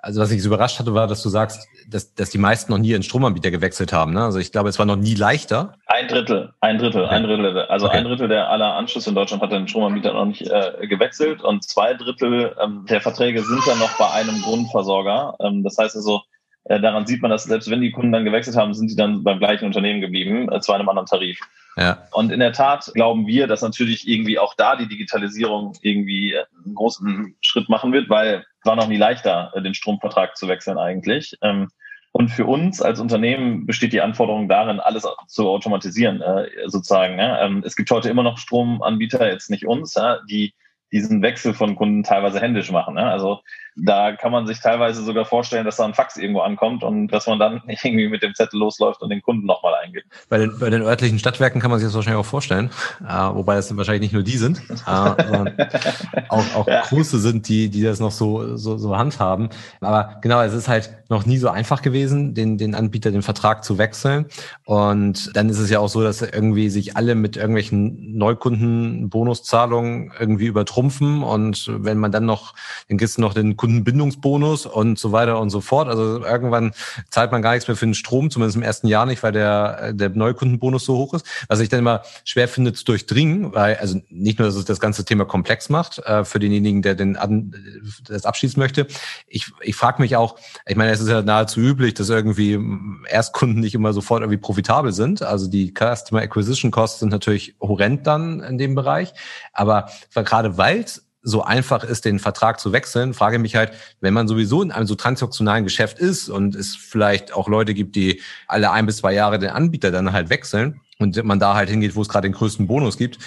also 0.00 0.20
was 0.20 0.30
ich 0.30 0.42
so 0.42 0.48
überrascht 0.48 0.78
hatte, 0.78 0.94
war, 0.94 1.08
dass 1.08 1.22
du 1.22 1.28
sagst, 1.28 1.68
dass, 1.88 2.14
dass 2.14 2.30
die 2.30 2.38
meisten 2.38 2.70
noch 2.70 2.78
nie 2.78 2.94
einen 2.94 3.02
Stromanbieter 3.02 3.50
gewechselt 3.50 3.92
haben. 3.92 4.12
Ne? 4.12 4.22
Also 4.22 4.38
ich 4.38 4.52
glaube, 4.52 4.68
es 4.68 4.78
war 4.78 4.86
noch 4.86 4.96
nie 4.96 5.14
leichter. 5.14 5.74
Ein 5.86 6.06
Drittel, 6.06 6.52
ein 6.60 6.78
Drittel, 6.78 7.06
ein 7.06 7.24
Drittel. 7.24 7.58
Also 7.62 7.86
okay. 7.86 7.96
ein 7.96 8.04
Drittel 8.04 8.28
der 8.28 8.48
aller 8.48 8.74
Anschlüsse 8.74 9.08
in 9.08 9.16
Deutschland 9.16 9.42
hat 9.42 9.50
den 9.50 9.66
Stromanbieter 9.66 10.12
noch 10.12 10.26
nicht 10.26 10.42
äh, 10.42 10.86
gewechselt 10.86 11.42
und 11.42 11.64
zwei 11.64 11.94
Drittel 11.94 12.54
ähm, 12.62 12.86
der 12.88 13.00
Verträge 13.00 13.42
sind 13.42 13.66
ja 13.66 13.74
noch 13.74 13.98
bei 13.98 14.08
einem 14.12 14.40
Grundversorger. 14.40 15.34
Ähm, 15.40 15.64
das 15.64 15.76
heißt 15.78 15.96
also, 15.96 16.22
daran 16.68 17.06
sieht 17.06 17.22
man, 17.22 17.30
dass 17.30 17.44
selbst 17.44 17.70
wenn 17.70 17.80
die 17.80 17.90
Kunden 17.90 18.12
dann 18.12 18.24
gewechselt 18.24 18.56
haben, 18.56 18.74
sind 18.74 18.88
sie 18.88 18.96
dann 18.96 19.24
beim 19.24 19.38
gleichen 19.38 19.64
Unternehmen 19.64 20.00
geblieben, 20.00 20.50
äh, 20.52 20.60
zwar 20.60 20.76
in 20.76 20.80
einem 20.80 20.90
anderen 20.90 21.06
Tarif. 21.06 21.40
Ja. 21.76 22.06
Und 22.12 22.30
in 22.30 22.40
der 22.40 22.52
Tat 22.52 22.90
glauben 22.94 23.26
wir, 23.26 23.46
dass 23.46 23.62
natürlich 23.62 24.06
irgendwie 24.06 24.38
auch 24.38 24.54
da 24.54 24.76
die 24.76 24.88
Digitalisierung 24.88 25.72
irgendwie 25.80 26.36
einen 26.36 26.74
großen 26.74 27.36
Schritt 27.40 27.68
machen 27.68 27.92
wird, 27.92 28.10
weil 28.10 28.44
es 28.60 28.66
war 28.66 28.76
noch 28.76 28.88
nie 28.88 28.96
leichter, 28.96 29.52
äh, 29.54 29.62
den 29.62 29.74
Stromvertrag 29.74 30.36
zu 30.36 30.48
wechseln 30.48 30.76
eigentlich. 30.76 31.38
Ähm, 31.40 31.68
und 32.12 32.28
für 32.28 32.46
uns 32.46 32.82
als 32.82 33.00
Unternehmen 33.00 33.66
besteht 33.66 33.92
die 33.92 34.00
Anforderung 34.00 34.48
darin, 34.48 34.80
alles 34.80 35.06
zu 35.28 35.48
automatisieren, 35.48 36.22
sozusagen. 36.66 37.18
Ähm, 37.20 37.62
es 37.64 37.76
gibt 37.76 37.90
heute 37.90 38.08
immer 38.08 38.22
noch 38.22 38.38
Stromanbieter, 38.38 39.30
jetzt 39.30 39.50
nicht 39.50 39.66
uns, 39.66 39.94
die 40.28 40.54
diesen 40.90 41.22
Wechsel 41.22 41.54
von 41.54 41.76
Kunden 41.76 42.02
teilweise 42.02 42.40
händisch 42.40 42.70
machen. 42.70 42.98
Also 42.98 43.40
da 43.84 44.12
kann 44.12 44.32
man 44.32 44.46
sich 44.46 44.60
teilweise 44.60 45.02
sogar 45.02 45.24
vorstellen, 45.24 45.64
dass 45.64 45.76
da 45.76 45.84
ein 45.84 45.94
Fax 45.94 46.16
irgendwo 46.16 46.40
ankommt 46.40 46.82
und 46.82 47.08
dass 47.08 47.26
man 47.26 47.38
dann 47.38 47.62
irgendwie 47.66 48.08
mit 48.08 48.22
dem 48.22 48.34
Zettel 48.34 48.58
losläuft 48.58 49.02
und 49.02 49.10
den 49.10 49.22
Kunden 49.22 49.46
nochmal 49.46 49.74
eingibt. 49.84 50.06
Bei 50.28 50.38
den, 50.38 50.58
bei 50.58 50.70
den 50.70 50.82
örtlichen 50.82 51.18
Stadtwerken 51.18 51.60
kann 51.60 51.70
man 51.70 51.78
sich 51.78 51.86
das 51.86 51.94
wahrscheinlich 51.94 52.20
auch 52.20 52.28
vorstellen, 52.28 52.70
äh, 53.06 53.12
wobei 53.12 53.54
das 53.54 53.74
wahrscheinlich 53.76 54.02
nicht 54.02 54.12
nur 54.12 54.22
die 54.22 54.36
sind, 54.36 54.58
äh, 54.70 54.74
sondern 54.84 55.56
auch, 56.28 56.54
auch 56.54 56.66
ja. 56.66 56.82
große 56.82 57.18
sind, 57.18 57.48
die, 57.48 57.68
die 57.68 57.82
das 57.82 58.00
noch 58.00 58.12
so, 58.12 58.56
so, 58.56 58.78
so 58.78 58.96
handhaben. 58.96 59.48
Aber 59.80 60.16
genau, 60.22 60.42
es 60.42 60.54
ist 60.54 60.68
halt 60.68 60.90
noch 61.08 61.24
nie 61.24 61.38
so 61.38 61.48
einfach 61.48 61.80
gewesen, 61.82 62.34
den, 62.34 62.58
den 62.58 62.74
Anbieter, 62.74 63.10
den 63.10 63.22
Vertrag 63.22 63.64
zu 63.64 63.78
wechseln. 63.78 64.26
Und 64.64 65.34
dann 65.34 65.48
ist 65.48 65.58
es 65.58 65.70
ja 65.70 65.78
auch 65.78 65.88
so, 65.88 66.02
dass 66.02 66.20
irgendwie 66.20 66.68
sich 66.68 66.96
alle 66.96 67.14
mit 67.14 67.36
irgendwelchen 67.36 68.18
Neukundenbonuszahlungen 68.18 70.12
irgendwie 70.18 70.46
übertrumpfen. 70.46 71.22
Und 71.22 71.70
wenn 71.72 71.98
man 71.98 72.12
dann 72.12 72.26
noch, 72.26 72.54
dann 72.88 72.98
gibt 72.98 73.08
es 73.08 73.16
noch 73.18 73.32
den 73.32 73.56
Kunden 73.56 73.67
Kundenbindungsbonus 73.68 74.64
und 74.64 74.98
so 74.98 75.12
weiter 75.12 75.38
und 75.38 75.50
so 75.50 75.60
fort. 75.60 75.88
Also 75.88 76.24
irgendwann 76.24 76.72
zahlt 77.10 77.32
man 77.32 77.42
gar 77.42 77.52
nichts 77.52 77.68
mehr 77.68 77.76
für 77.76 77.84
den 77.84 77.94
Strom, 77.94 78.30
zumindest 78.30 78.56
im 78.56 78.62
ersten 78.62 78.86
Jahr 78.86 79.04
nicht, 79.04 79.22
weil 79.22 79.32
der, 79.32 79.92
der 79.92 80.08
Neukundenbonus 80.08 80.86
so 80.86 80.96
hoch 80.96 81.12
ist. 81.12 81.26
Was 81.48 81.60
ich 81.60 81.68
dann 81.68 81.80
immer 81.80 82.02
schwer 82.24 82.48
finde 82.48 82.72
zu 82.72 82.84
durchdringen, 82.86 83.54
weil, 83.54 83.76
also 83.76 84.00
nicht 84.08 84.38
nur, 84.38 84.48
dass 84.48 84.56
es 84.56 84.64
das 84.64 84.80
ganze 84.80 85.04
Thema 85.04 85.26
komplex 85.26 85.68
macht, 85.68 85.98
äh, 85.98 86.24
für 86.24 86.38
denjenigen, 86.38 86.80
der 86.80 86.94
den 86.94 87.16
an, 87.16 87.54
das 88.06 88.24
abschließen 88.24 88.58
möchte. 88.58 88.86
Ich, 89.26 89.52
ich 89.60 89.76
frage 89.76 90.00
mich 90.00 90.16
auch, 90.16 90.36
ich 90.66 90.76
meine, 90.76 90.90
es 90.90 91.00
ist 91.00 91.10
ja 91.10 91.20
nahezu 91.20 91.60
üblich, 91.60 91.92
dass 91.92 92.08
irgendwie 92.08 92.58
Erstkunden 93.06 93.60
nicht 93.60 93.74
immer 93.74 93.92
sofort 93.92 94.22
irgendwie 94.22 94.38
profitabel 94.38 94.92
sind. 94.92 95.20
Also 95.20 95.46
die 95.46 95.74
Customer 95.74 96.22
Acquisition 96.22 96.70
Costs 96.70 97.00
sind 97.00 97.10
natürlich 97.10 97.54
horrend 97.60 98.06
dann 98.06 98.40
in 98.40 98.56
dem 98.56 98.74
Bereich. 98.74 99.12
Aber 99.52 99.90
gerade 100.14 100.56
weil 100.56 100.86
so 101.22 101.42
einfach 101.42 101.84
ist, 101.84 102.04
den 102.04 102.18
Vertrag 102.18 102.60
zu 102.60 102.72
wechseln, 102.72 103.14
frage 103.14 103.38
mich 103.38 103.56
halt, 103.56 103.72
wenn 104.00 104.14
man 104.14 104.28
sowieso 104.28 104.62
in 104.62 104.70
einem 104.70 104.86
so 104.86 104.94
transaktionalen 104.94 105.64
Geschäft 105.64 105.98
ist 105.98 106.28
und 106.28 106.54
es 106.54 106.76
vielleicht 106.76 107.32
auch 107.32 107.48
Leute 107.48 107.74
gibt, 107.74 107.96
die 107.96 108.22
alle 108.46 108.70
ein 108.70 108.86
bis 108.86 108.98
zwei 108.98 109.12
Jahre 109.14 109.38
den 109.38 109.50
Anbieter 109.50 109.90
dann 109.90 110.12
halt 110.12 110.30
wechseln 110.30 110.80
und 110.98 111.22
man 111.24 111.38
da 111.38 111.54
halt 111.54 111.70
hingeht, 111.70 111.96
wo 111.96 112.02
es 112.02 112.08
gerade 112.08 112.28
den 112.28 112.34
größten 112.34 112.66
Bonus 112.66 112.96
gibt, 112.96 113.18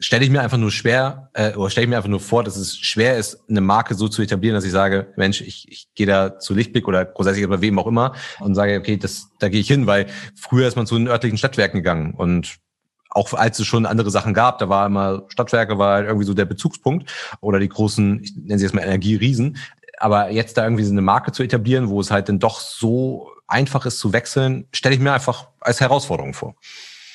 stelle 0.00 0.24
ich 0.24 0.30
mir 0.30 0.40
einfach 0.40 0.58
nur 0.58 0.70
schwer, 0.70 1.30
äh, 1.34 1.54
oder 1.54 1.70
stelle 1.70 1.84
ich 1.84 1.90
mir 1.90 1.96
einfach 1.96 2.08
nur 2.08 2.20
vor, 2.20 2.42
dass 2.42 2.56
es 2.56 2.76
schwer 2.78 3.18
ist, 3.18 3.38
eine 3.48 3.60
Marke 3.60 3.94
so 3.94 4.08
zu 4.08 4.22
etablieren, 4.22 4.54
dass 4.54 4.64
ich 4.64 4.72
sage, 4.72 5.12
Mensch, 5.16 5.42
ich, 5.42 5.70
ich 5.70 5.88
gehe 5.94 6.06
da 6.06 6.38
zu 6.38 6.54
Lichtblick 6.54 6.88
oder 6.88 7.04
grundsätzlich 7.04 7.46
bei 7.46 7.60
wem 7.60 7.78
auch 7.78 7.86
immer 7.86 8.14
und 8.40 8.54
sage, 8.54 8.78
okay, 8.78 8.96
das, 8.96 9.28
da 9.38 9.48
gehe 9.48 9.60
ich 9.60 9.68
hin, 9.68 9.86
weil 9.86 10.06
früher 10.34 10.66
ist 10.66 10.76
man 10.76 10.86
zu 10.86 10.96
den 10.96 11.08
örtlichen 11.08 11.36
Stadtwerken 11.36 11.80
gegangen 11.80 12.14
und 12.14 12.56
auch 13.10 13.32
als 13.34 13.58
es 13.58 13.66
schon 13.66 13.86
andere 13.86 14.10
Sachen 14.10 14.34
gab, 14.34 14.58
da 14.58 14.68
war 14.68 14.86
immer 14.86 15.22
Stadtwerke 15.28 15.78
war 15.78 15.96
halt 15.96 16.06
irgendwie 16.06 16.26
so 16.26 16.34
der 16.34 16.44
Bezugspunkt 16.44 17.12
oder 17.40 17.58
die 17.58 17.68
großen, 17.68 18.20
ich 18.22 18.36
nenne 18.36 18.58
sie 18.58 18.64
jetzt 18.64 18.74
mal 18.74 18.82
Energieriesen. 18.82 19.58
Aber 19.98 20.30
jetzt 20.30 20.56
da 20.56 20.64
irgendwie 20.64 20.84
so 20.84 20.92
eine 20.92 21.02
Marke 21.02 21.32
zu 21.32 21.42
etablieren, 21.42 21.88
wo 21.90 22.00
es 22.00 22.10
halt 22.10 22.28
dann 22.28 22.38
doch 22.38 22.60
so 22.60 23.30
einfach 23.46 23.84
ist 23.84 23.98
zu 23.98 24.12
wechseln, 24.12 24.66
stelle 24.72 24.94
ich 24.94 25.00
mir 25.00 25.12
einfach 25.12 25.48
als 25.60 25.80
Herausforderung 25.80 26.32
vor. 26.32 26.54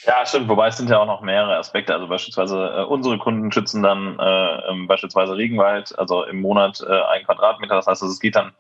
Ja, 0.06 0.24
stimmt. 0.26 0.48
Wobei 0.50 0.68
es 0.68 0.78
sind 0.78 0.90
ja 0.90 1.00
auch 1.00 1.08
noch 1.08 1.22
mehrere 1.22 1.58
Aspekte. 1.58 1.94
Also 1.94 2.08
beispielsweise 2.08 2.58
äh, 2.78 2.84
unsere 2.84 3.18
Kunden 3.18 3.52
schützen 3.52 3.82
dann 3.82 4.20
äh, 4.20 4.86
beispielsweise 4.86 5.36
Regenwald, 5.36 5.98
also 5.98 6.24
im 6.26 6.42
Monat 6.42 6.84
äh, 6.88 7.02
ein 7.14 7.26
Quadratmeter. 7.26 7.76
Das 7.76 7.88
heißt, 7.88 8.04
also 8.04 8.14
es 8.14 8.20
geht 8.20 8.36
dann 8.36 8.52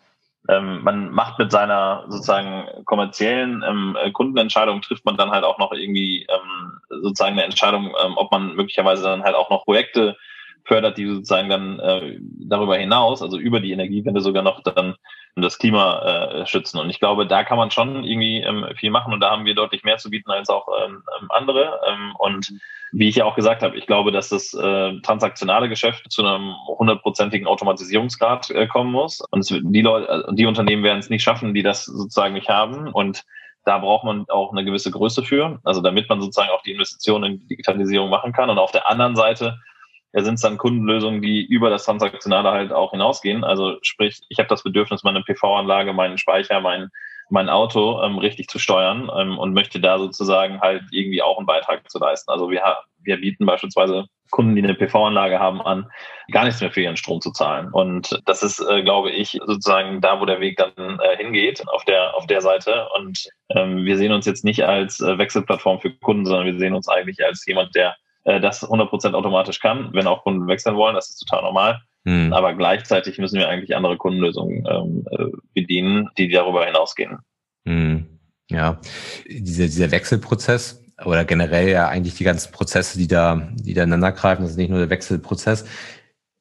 ähm, 0.47 0.83
man 0.83 1.11
macht 1.11 1.39
mit 1.39 1.51
seiner 1.51 2.05
sozusagen 2.07 2.67
kommerziellen 2.85 3.63
ähm, 3.67 3.97
Kundenentscheidung 4.13 4.81
trifft 4.81 5.05
man 5.05 5.17
dann 5.17 5.31
halt 5.31 5.43
auch 5.43 5.57
noch 5.57 5.71
irgendwie 5.71 6.27
ähm, 6.29 6.79
sozusagen 6.89 7.33
eine 7.33 7.43
Entscheidung, 7.43 7.93
ähm, 8.03 8.13
ob 8.15 8.31
man 8.31 8.55
möglicherweise 8.55 9.03
dann 9.03 9.23
halt 9.23 9.35
auch 9.35 9.49
noch 9.49 9.65
Projekte 9.65 10.17
fördert, 10.65 10.97
die 10.97 11.07
sozusagen 11.07 11.49
dann 11.49 11.79
äh, 11.79 12.17
darüber 12.21 12.77
hinaus, 12.77 13.21
also 13.21 13.37
über 13.37 13.59
die 13.59 13.71
Energiewende 13.71 14.21
sogar 14.21 14.43
noch 14.43 14.61
dann 14.63 14.95
das 15.35 15.57
Klima 15.57 16.01
äh, 16.01 16.45
schützen. 16.47 16.79
Und 16.79 16.89
ich 16.89 16.99
glaube, 16.99 17.27
da 17.27 17.43
kann 17.43 17.57
man 17.57 17.69
schon 17.69 18.03
irgendwie 18.03 18.37
ähm, 18.37 18.65
viel 18.77 18.89
machen 18.89 19.13
und 19.13 19.19
da 19.19 19.31
haben 19.31 19.45
wir 19.45 19.53
deutlich 19.53 19.83
mehr 19.83 19.97
zu 19.97 20.09
bieten 20.09 20.31
als 20.31 20.49
auch 20.49 20.67
ähm, 20.85 21.03
ähm 21.19 21.29
andere. 21.29 21.81
Ähm, 21.87 22.15
und 22.17 22.53
wie 22.93 23.09
ich 23.09 23.17
ja 23.17 23.25
auch 23.25 23.35
gesagt 23.35 23.61
habe, 23.61 23.75
ich 23.75 23.85
glaube, 23.85 24.13
dass 24.13 24.29
das 24.29 24.53
äh, 24.53 25.01
transaktionale 25.01 25.67
Geschäft 25.67 26.09
zu 26.09 26.25
einem 26.25 26.55
hundertprozentigen 26.67 27.47
Automatisierungsgrad 27.47 28.49
äh, 28.51 28.67
kommen 28.67 28.91
muss. 28.91 29.19
Und 29.31 29.49
die 29.49 29.81
Leute, 29.81 30.25
äh, 30.29 30.33
die 30.35 30.45
Unternehmen 30.45 30.83
werden 30.83 30.99
es 30.99 31.09
nicht 31.09 31.23
schaffen, 31.23 31.53
die 31.53 31.63
das 31.63 31.83
sozusagen 31.83 32.33
nicht 32.33 32.47
haben. 32.47 32.87
Und 32.87 33.25
da 33.65 33.79
braucht 33.79 34.05
man 34.05 34.25
auch 34.29 34.53
eine 34.53 34.63
gewisse 34.63 34.91
Größe 34.91 35.23
für, 35.23 35.59
also 35.65 35.81
damit 35.81 36.07
man 36.07 36.21
sozusagen 36.21 36.51
auch 36.51 36.61
die 36.61 36.71
Investitionen 36.71 37.33
in 37.33 37.47
Digitalisierung 37.47 38.09
machen 38.09 38.31
kann. 38.31 38.49
Und 38.49 38.59
auf 38.59 38.71
der 38.71 38.89
anderen 38.89 39.17
Seite 39.17 39.57
ja, 40.15 40.23
sind 40.23 40.35
es 40.35 40.41
dann 40.41 40.57
Kundenlösungen, 40.57 41.21
die 41.21 41.43
über 41.43 41.69
das 41.69 41.83
Transaktionale 41.83 42.51
halt 42.51 42.71
auch 42.71 42.91
hinausgehen. 42.91 43.43
Also 43.43 43.75
sprich, 43.81 44.21
ich 44.29 44.39
habe 44.39 44.47
das 44.47 44.63
Bedürfnis, 44.63 45.03
meine 45.03 45.21
PV-Anlage, 45.21 45.91
meinen 45.91 46.17
Speicher, 46.17 46.61
mein, 46.61 46.89
mein 47.29 47.49
Auto 47.49 48.01
ähm, 48.01 48.17
richtig 48.17 48.47
zu 48.47 48.57
steuern 48.57 49.11
ähm, 49.13 49.37
und 49.37 49.53
möchte 49.53 49.81
da 49.81 49.99
sozusagen 49.99 50.61
halt 50.61 50.83
irgendwie 50.91 51.21
auch 51.21 51.37
einen 51.37 51.45
Beitrag 51.45 51.89
zu 51.89 51.99
leisten. 51.99 52.31
Also 52.31 52.49
wir, 52.49 52.63
wir 53.03 53.17
bieten 53.17 53.45
beispielsweise 53.45 54.05
Kunden, 54.31 54.55
die 54.55 54.63
eine 54.63 54.73
PV-Anlage 54.73 55.39
haben, 55.39 55.61
an, 55.61 55.91
gar 56.31 56.45
nichts 56.45 56.61
mehr 56.61 56.71
für 56.71 56.81
ihren 56.81 56.95
Strom 56.95 57.19
zu 57.19 57.31
zahlen. 57.31 57.73
Und 57.73 58.17
das 58.25 58.41
ist, 58.41 58.61
äh, 58.61 58.83
glaube 58.83 59.11
ich, 59.11 59.31
sozusagen 59.45 59.99
da, 59.99 60.21
wo 60.21 60.25
der 60.25 60.39
Weg 60.39 60.55
dann 60.55 60.99
äh, 61.01 61.17
hingeht, 61.17 61.61
auf 61.67 61.83
der, 61.83 62.15
auf 62.15 62.25
der 62.25 62.39
Seite. 62.39 62.87
Und 62.97 63.27
ähm, 63.49 63.83
wir 63.83 63.97
sehen 63.97 64.13
uns 64.13 64.25
jetzt 64.25 64.45
nicht 64.45 64.63
als 64.63 65.01
äh, 65.01 65.17
Wechselplattform 65.17 65.81
für 65.81 65.91
Kunden, 65.91 66.25
sondern 66.25 66.45
wir 66.45 66.57
sehen 66.57 66.73
uns 66.73 66.87
eigentlich 66.87 67.21
als 67.25 67.45
jemand, 67.45 67.75
der 67.75 67.97
äh, 68.25 68.41
das 68.41 68.63
100% 68.63 69.13
automatisch 69.13 69.59
kann, 69.59 69.89
wenn 69.93 70.07
auch 70.07 70.23
Kunden 70.23 70.47
wechseln 70.47 70.75
wollen. 70.75 70.95
Das 70.95 71.09
ist 71.09 71.19
total 71.19 71.43
normal. 71.43 71.81
Hm. 72.05 72.33
Aber 72.33 72.53
gleichzeitig 72.53 73.17
müssen 73.17 73.39
wir 73.39 73.49
eigentlich 73.49 73.75
andere 73.75 73.97
Kundenlösungen 73.97 74.63
ähm, 74.69 75.05
äh, 75.11 75.31
bedienen, 75.53 76.09
die 76.17 76.29
darüber 76.29 76.65
hinausgehen. 76.65 77.19
Hm. 77.65 78.05
Ja, 78.49 78.79
dieser, 79.27 79.65
dieser 79.65 79.91
Wechselprozess 79.91 80.83
oder 81.03 81.25
generell 81.25 81.67
ja 81.69 81.87
eigentlich 81.87 82.15
die 82.15 82.23
ganzen 82.23 82.51
Prozesse, 82.51 82.97
die 82.97 83.07
da, 83.07 83.49
die 83.55 83.73
da 83.73 83.83
ineinander 83.83 84.11
greifen, 84.11 84.43
das 84.43 84.51
ist 84.51 84.57
nicht 84.57 84.69
nur 84.69 84.79
der 84.79 84.89
Wechselprozess, 84.89 85.65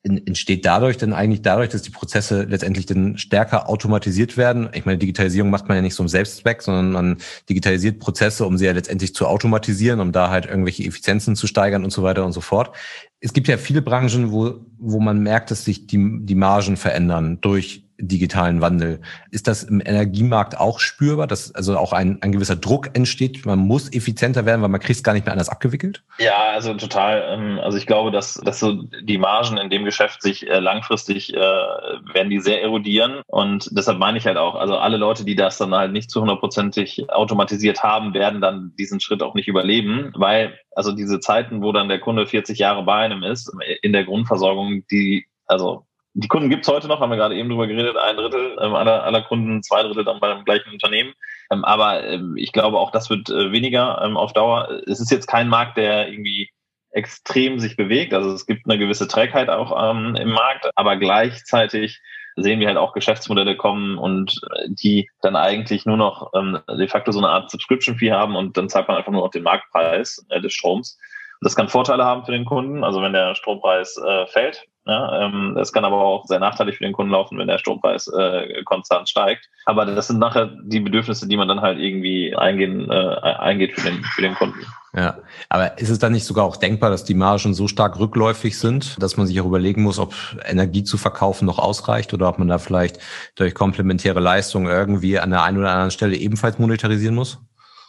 entsteht 0.04 0.66
dadurch 0.66 0.98
dann 0.98 1.14
eigentlich 1.14 1.40
dadurch, 1.40 1.70
dass 1.70 1.80
die 1.80 1.90
Prozesse 1.90 2.42
letztendlich 2.42 2.84
dann 2.84 3.16
stärker 3.16 3.70
automatisiert 3.70 4.36
werden? 4.36 4.68
Ich 4.74 4.84
meine, 4.84 4.98
Digitalisierung 4.98 5.48
macht 5.48 5.66
man 5.66 5.76
ja 5.76 5.82
nicht 5.82 5.94
so 5.94 6.02
im 6.02 6.10
Selbstzweck, 6.10 6.60
sondern 6.60 6.92
man 6.92 7.16
digitalisiert 7.48 8.00
Prozesse, 8.00 8.44
um 8.44 8.58
sie 8.58 8.66
ja 8.66 8.72
letztendlich 8.72 9.14
zu 9.14 9.26
automatisieren, 9.26 10.00
um 10.00 10.12
da 10.12 10.28
halt 10.28 10.44
irgendwelche 10.44 10.84
Effizienzen 10.84 11.36
zu 11.36 11.46
steigern 11.46 11.84
und 11.84 11.90
so 11.90 12.02
weiter 12.02 12.24
und 12.26 12.32
so 12.32 12.42
fort. 12.42 12.76
Es 13.20 13.32
gibt 13.32 13.48
ja 13.48 13.56
viele 13.56 13.80
Branchen, 13.80 14.30
wo, 14.30 14.66
wo 14.78 15.00
man 15.00 15.22
merkt, 15.22 15.50
dass 15.50 15.64
sich 15.64 15.86
die, 15.86 16.18
die 16.20 16.34
Margen 16.34 16.76
verändern 16.76 17.38
durch 17.40 17.84
digitalen 17.98 18.60
Wandel. 18.60 19.00
Ist 19.30 19.46
das 19.46 19.62
im 19.62 19.80
Energiemarkt 19.80 20.58
auch 20.58 20.80
spürbar, 20.80 21.26
dass 21.26 21.54
also 21.54 21.78
auch 21.78 21.92
ein, 21.92 22.20
ein 22.22 22.32
gewisser 22.32 22.56
Druck 22.56 22.90
entsteht? 22.94 23.46
Man 23.46 23.58
muss 23.58 23.92
effizienter 23.92 24.46
werden, 24.46 24.62
weil 24.62 24.68
man 24.68 24.80
kriegt 24.80 24.96
es 24.96 25.02
gar 25.02 25.12
nicht 25.12 25.26
mehr 25.26 25.32
anders 25.32 25.48
abgewickelt? 25.48 26.02
Ja, 26.18 26.50
also 26.52 26.74
total. 26.74 27.24
Ähm, 27.28 27.58
also 27.58 27.78
ich 27.78 27.86
glaube, 27.86 28.10
dass, 28.10 28.34
dass 28.34 28.60
so 28.60 28.82
die 29.02 29.18
Margen 29.18 29.56
in 29.56 29.70
dem 29.70 29.84
Geschäft 29.84 30.22
sich 30.22 30.48
äh, 30.48 30.58
langfristig 30.58 31.34
äh, 31.34 31.38
werden 31.38 32.30
die 32.30 32.40
sehr 32.40 32.62
erodieren. 32.62 33.22
Und 33.26 33.68
deshalb 33.72 33.98
meine 33.98 34.18
ich 34.18 34.26
halt 34.26 34.36
auch, 34.36 34.54
also 34.54 34.76
alle 34.76 34.96
Leute, 34.96 35.24
die 35.24 35.36
das 35.36 35.58
dann 35.58 35.74
halt 35.74 35.92
nicht 35.92 36.10
zu 36.10 36.20
hundertprozentig 36.20 37.10
automatisiert 37.10 37.82
haben, 37.82 38.14
werden 38.14 38.40
dann 38.40 38.72
diesen 38.78 39.00
Schritt 39.00 39.22
auch 39.22 39.34
nicht 39.34 39.48
überleben, 39.48 40.12
weil 40.16 40.58
also 40.74 40.92
diese 40.92 41.20
Zeiten, 41.20 41.62
wo 41.62 41.72
dann 41.72 41.88
der 41.88 42.00
Kunde 42.00 42.26
40 42.26 42.58
Jahre 42.58 42.84
bei 42.84 42.96
einem 42.96 43.22
ist, 43.22 43.52
in 43.82 43.92
der 43.92 44.04
Grundversorgung, 44.04 44.84
die, 44.90 45.26
also 45.46 45.86
die 46.14 46.28
Kunden 46.28 46.48
gibt's 46.48 46.68
heute 46.68 46.86
noch, 46.86 47.00
haben 47.00 47.10
wir 47.10 47.16
gerade 47.16 47.34
eben 47.34 47.48
drüber 47.48 47.66
geredet, 47.66 47.96
ein 47.96 48.16
Drittel 48.16 48.56
ähm, 48.60 48.74
aller, 48.74 49.02
aller 49.02 49.22
Kunden, 49.22 49.62
zwei 49.62 49.82
Drittel 49.82 50.04
dann 50.04 50.20
beim 50.20 50.44
gleichen 50.44 50.70
Unternehmen. 50.70 51.12
Ähm, 51.50 51.64
aber 51.64 52.04
ähm, 52.04 52.36
ich 52.36 52.52
glaube, 52.52 52.78
auch 52.78 52.92
das 52.92 53.10
wird 53.10 53.28
äh, 53.30 53.50
weniger 53.50 54.00
ähm, 54.02 54.16
auf 54.16 54.32
Dauer. 54.32 54.80
Es 54.86 55.00
ist 55.00 55.10
jetzt 55.10 55.26
kein 55.26 55.48
Markt, 55.48 55.76
der 55.76 56.08
irgendwie 56.08 56.50
extrem 56.92 57.58
sich 57.58 57.76
bewegt. 57.76 58.14
Also 58.14 58.32
es 58.32 58.46
gibt 58.46 58.66
eine 58.66 58.78
gewisse 58.78 59.08
Trägheit 59.08 59.50
auch 59.50 59.90
ähm, 59.90 60.14
im 60.14 60.30
Markt, 60.30 60.70
aber 60.76 60.96
gleichzeitig 60.96 62.00
sehen 62.36 62.60
wir 62.60 62.68
halt 62.68 62.78
auch 62.78 62.92
Geschäftsmodelle 62.92 63.56
kommen 63.56 63.98
und 63.98 64.40
äh, 64.54 64.68
die 64.68 65.08
dann 65.20 65.34
eigentlich 65.34 65.86
nur 65.86 65.96
noch 65.96 66.30
ähm, 66.34 66.60
de 66.68 66.86
facto 66.86 67.10
so 67.10 67.18
eine 67.18 67.28
Art 67.28 67.50
Subscription-Fee 67.50 68.12
haben 68.12 68.36
und 68.36 68.56
dann 68.56 68.68
zahlt 68.68 68.86
man 68.86 68.96
einfach 68.96 69.12
nur 69.12 69.22
noch 69.22 69.30
den 69.30 69.42
Marktpreis 69.42 70.24
äh, 70.28 70.40
des 70.40 70.52
Stroms. 70.52 70.96
Das 71.40 71.56
kann 71.56 71.68
Vorteile 71.68 72.04
haben 72.04 72.24
für 72.24 72.32
den 72.32 72.44
Kunden, 72.44 72.84
also 72.84 73.02
wenn 73.02 73.12
der 73.12 73.34
Strompreis 73.34 73.96
äh, 73.98 74.26
fällt. 74.28 74.64
Ja, 74.86 75.24
ähm, 75.24 75.54
das 75.56 75.72
kann 75.72 75.84
aber 75.84 75.96
auch 75.96 76.26
sehr 76.26 76.40
nachteilig 76.40 76.76
für 76.76 76.84
den 76.84 76.92
Kunden 76.92 77.12
laufen, 77.12 77.38
wenn 77.38 77.48
der 77.48 77.56
Strompreis 77.56 78.06
äh, 78.08 78.62
konstant 78.64 79.08
steigt. 79.08 79.48
Aber 79.64 79.86
das 79.86 80.08
sind 80.08 80.18
nachher 80.18 80.50
die 80.62 80.80
Bedürfnisse, 80.80 81.26
die 81.26 81.38
man 81.38 81.48
dann 81.48 81.62
halt 81.62 81.78
irgendwie 81.78 82.36
eingehen, 82.36 82.90
äh, 82.90 82.94
eingeht 82.94 83.72
für 83.72 83.90
den, 83.90 84.04
für 84.04 84.20
den 84.20 84.34
Kunden. 84.34 84.60
Ja, 84.94 85.18
aber 85.48 85.78
ist 85.78 85.88
es 85.88 85.98
dann 85.98 86.12
nicht 86.12 86.24
sogar 86.26 86.44
auch 86.44 86.56
denkbar, 86.56 86.90
dass 86.90 87.04
die 87.04 87.14
Margen 87.14 87.54
so 87.54 87.66
stark 87.66 87.98
rückläufig 87.98 88.58
sind, 88.58 89.02
dass 89.02 89.16
man 89.16 89.26
sich 89.26 89.40
auch 89.40 89.46
überlegen 89.46 89.82
muss, 89.82 89.98
ob 89.98 90.14
Energie 90.44 90.84
zu 90.84 90.98
verkaufen 90.98 91.46
noch 91.46 91.58
ausreicht 91.58 92.12
oder 92.12 92.28
ob 92.28 92.38
man 92.38 92.48
da 92.48 92.58
vielleicht 92.58 92.98
durch 93.36 93.54
komplementäre 93.54 94.20
Leistungen 94.20 94.66
irgendwie 94.66 95.18
an 95.18 95.30
der 95.30 95.42
einen 95.42 95.58
oder 95.58 95.70
anderen 95.70 95.90
Stelle 95.90 96.16
ebenfalls 96.16 96.58
monetarisieren 96.58 97.14
muss? 97.14 97.40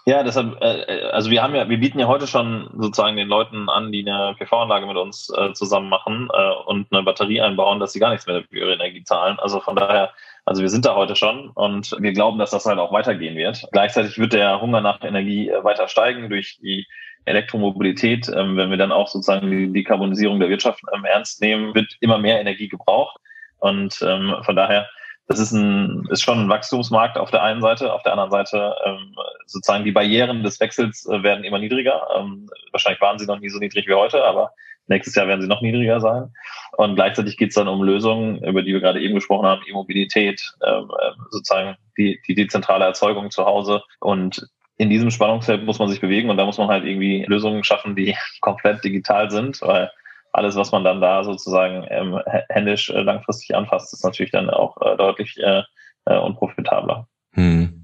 Ja, 0.08 0.22
deshalb, 0.22 0.62
äh, 0.62 1.02
also 1.12 1.32
wir 1.32 1.42
haben 1.42 1.56
ja, 1.56 1.68
wir 1.68 1.80
bieten 1.80 1.98
ja 1.98 2.06
heute 2.06 2.28
schon 2.28 2.70
sozusagen 2.78 3.18
den 3.18 3.28
Leuten 3.28 3.70
an, 3.70 3.92
die 3.92 4.08
eine 4.08 4.36
PV-Anlage 4.38 4.86
mit 4.86 4.98
uns 4.98 5.34
äh, 5.36 5.52
zusammen 5.54 5.90
machen 5.90 6.30
äh, 6.32 6.52
und 6.68 6.94
eine 6.94 7.02
Batterie 7.02 7.42
einbauen, 7.42 7.80
dass 7.80 7.94
sie 7.94 8.00
gar 8.00 8.12
nichts 8.12 8.28
mehr 8.28 8.44
für 8.44 8.56
ihre 8.56 8.74
Energie 8.74 9.04
zahlen. 9.04 9.40
Also 9.40 9.60
von 9.62 9.76
daher, 9.76 10.14
also 10.46 10.62
wir 10.62 10.70
sind 10.70 10.86
da 10.86 10.94
heute 10.94 11.16
schon 11.16 11.50
und 11.50 11.96
wir 12.00 12.14
glauben, 12.14 12.38
dass 12.38 12.52
das 12.52 12.68
halt 12.68 12.78
auch 12.78 12.92
weitergehen 12.92 13.36
wird. 13.36 13.68
Gleichzeitig 13.72 14.20
wird 14.20 14.34
der 14.34 14.62
Hunger 14.62 14.80
nach 14.80 15.02
Energie 15.02 15.50
äh, 15.50 15.64
weiter 15.64 15.88
steigen 15.88 16.30
durch 16.30 16.60
die 16.62 16.86
Elektromobilität. 17.26 18.30
Ähm, 18.30 18.58
wenn 18.58 18.70
wir 18.70 18.78
dann 18.78 18.92
auch 18.92 19.08
sozusagen 19.08 19.50
die 19.50 19.74
Dekarbonisierung 19.74 20.40
der 20.40 20.50
Wirtschaft 20.50 20.84
ähm, 20.94 21.04
ernst 21.06 21.42
nehmen, 21.42 21.74
wird 21.74 21.98
immer 22.00 22.20
mehr 22.20 22.40
Energie 22.40 22.68
gebraucht. 22.68 23.18
Und 23.58 24.00
ähm, 24.06 24.36
von 24.44 24.56
daher 24.56 24.88
das 25.28 25.40
ist 25.40 25.52
ein 25.52 26.06
ist 26.12 26.22
schon 26.22 26.40
ein 26.40 26.50
Wachstumsmarkt 26.50 27.18
auf 27.18 27.32
der 27.32 27.44
einen 27.44 27.62
Seite, 27.62 27.94
auf 27.94 28.04
der 28.04 28.12
anderen 28.12 28.32
Seite 28.32 28.76
ähm, 28.86 29.16
sozusagen 29.48 29.84
die 29.84 29.92
Barrieren 29.92 30.44
des 30.44 30.60
Wechsels 30.60 31.08
äh, 31.08 31.24
werden 31.24 31.44
immer 31.44 31.60
niedriger. 31.60 32.08
Ähm, 32.18 32.50
wahrscheinlich 32.72 33.02
waren 33.02 33.18
sie 33.18 33.26
noch 33.26 33.40
nie 33.40 33.50
so 33.50 33.60
niedrig 33.60 33.88
wie 33.88 33.94
heute, 33.94 34.24
aber 34.24 34.52
nächstes 34.88 35.16
Jahr 35.16 35.28
werden 35.28 35.42
sie 35.42 35.48
noch 35.48 35.62
niedriger 35.62 36.00
sein. 36.00 36.32
Und 36.78 36.96
gleichzeitig 36.96 37.38
geht 37.38 37.50
es 37.50 37.56
dann 37.56 37.68
um 37.68 37.82
Lösungen, 37.82 38.44
über 38.44 38.62
die 38.62 38.74
wir 38.74 38.82
gerade 38.82 39.02
eben 39.02 39.16
gesprochen 39.16 39.48
haben, 39.48 39.62
E-Mobilität, 39.68 40.42
ähm, 40.66 40.92
äh, 41.02 41.12
sozusagen 41.32 41.76
die, 41.98 42.20
die 42.28 42.36
dezentrale 42.36 42.86
Erzeugung 42.86 43.32
zu 43.32 43.46
Hause. 43.46 43.82
Und 44.00 44.48
in 44.78 44.90
diesem 44.90 45.10
Spannungsfeld 45.10 45.64
muss 45.64 45.80
man 45.80 45.88
sich 45.88 46.02
bewegen 46.02 46.30
und 46.30 46.38
da 46.38 46.46
muss 46.46 46.58
man 46.58 46.68
halt 46.68 46.86
irgendwie 46.86 47.26
Lösungen 47.28 47.64
schaffen, 47.64 47.96
die 47.96 48.16
komplett 48.42 48.84
digital 48.84 49.32
sind, 49.32 49.62
weil 49.62 49.90
alles, 50.36 50.56
was 50.56 50.72
man 50.72 50.84
dann 50.84 51.02
da 51.02 51.24
sozusagen 51.24 51.86
ähm, 51.90 52.20
händisch 52.50 52.90
äh, 52.90 53.02
langfristig 53.02 53.56
anfasst, 53.56 53.94
ist 53.94 54.04
natürlich 54.04 54.32
dann 54.32 54.50
auch 54.50 54.76
äh, 54.82 54.98
deutlich 54.98 55.38
äh, 55.38 55.64
äh, 56.06 56.18
unprofitabler. 56.18 57.08
Hm. 57.34 57.82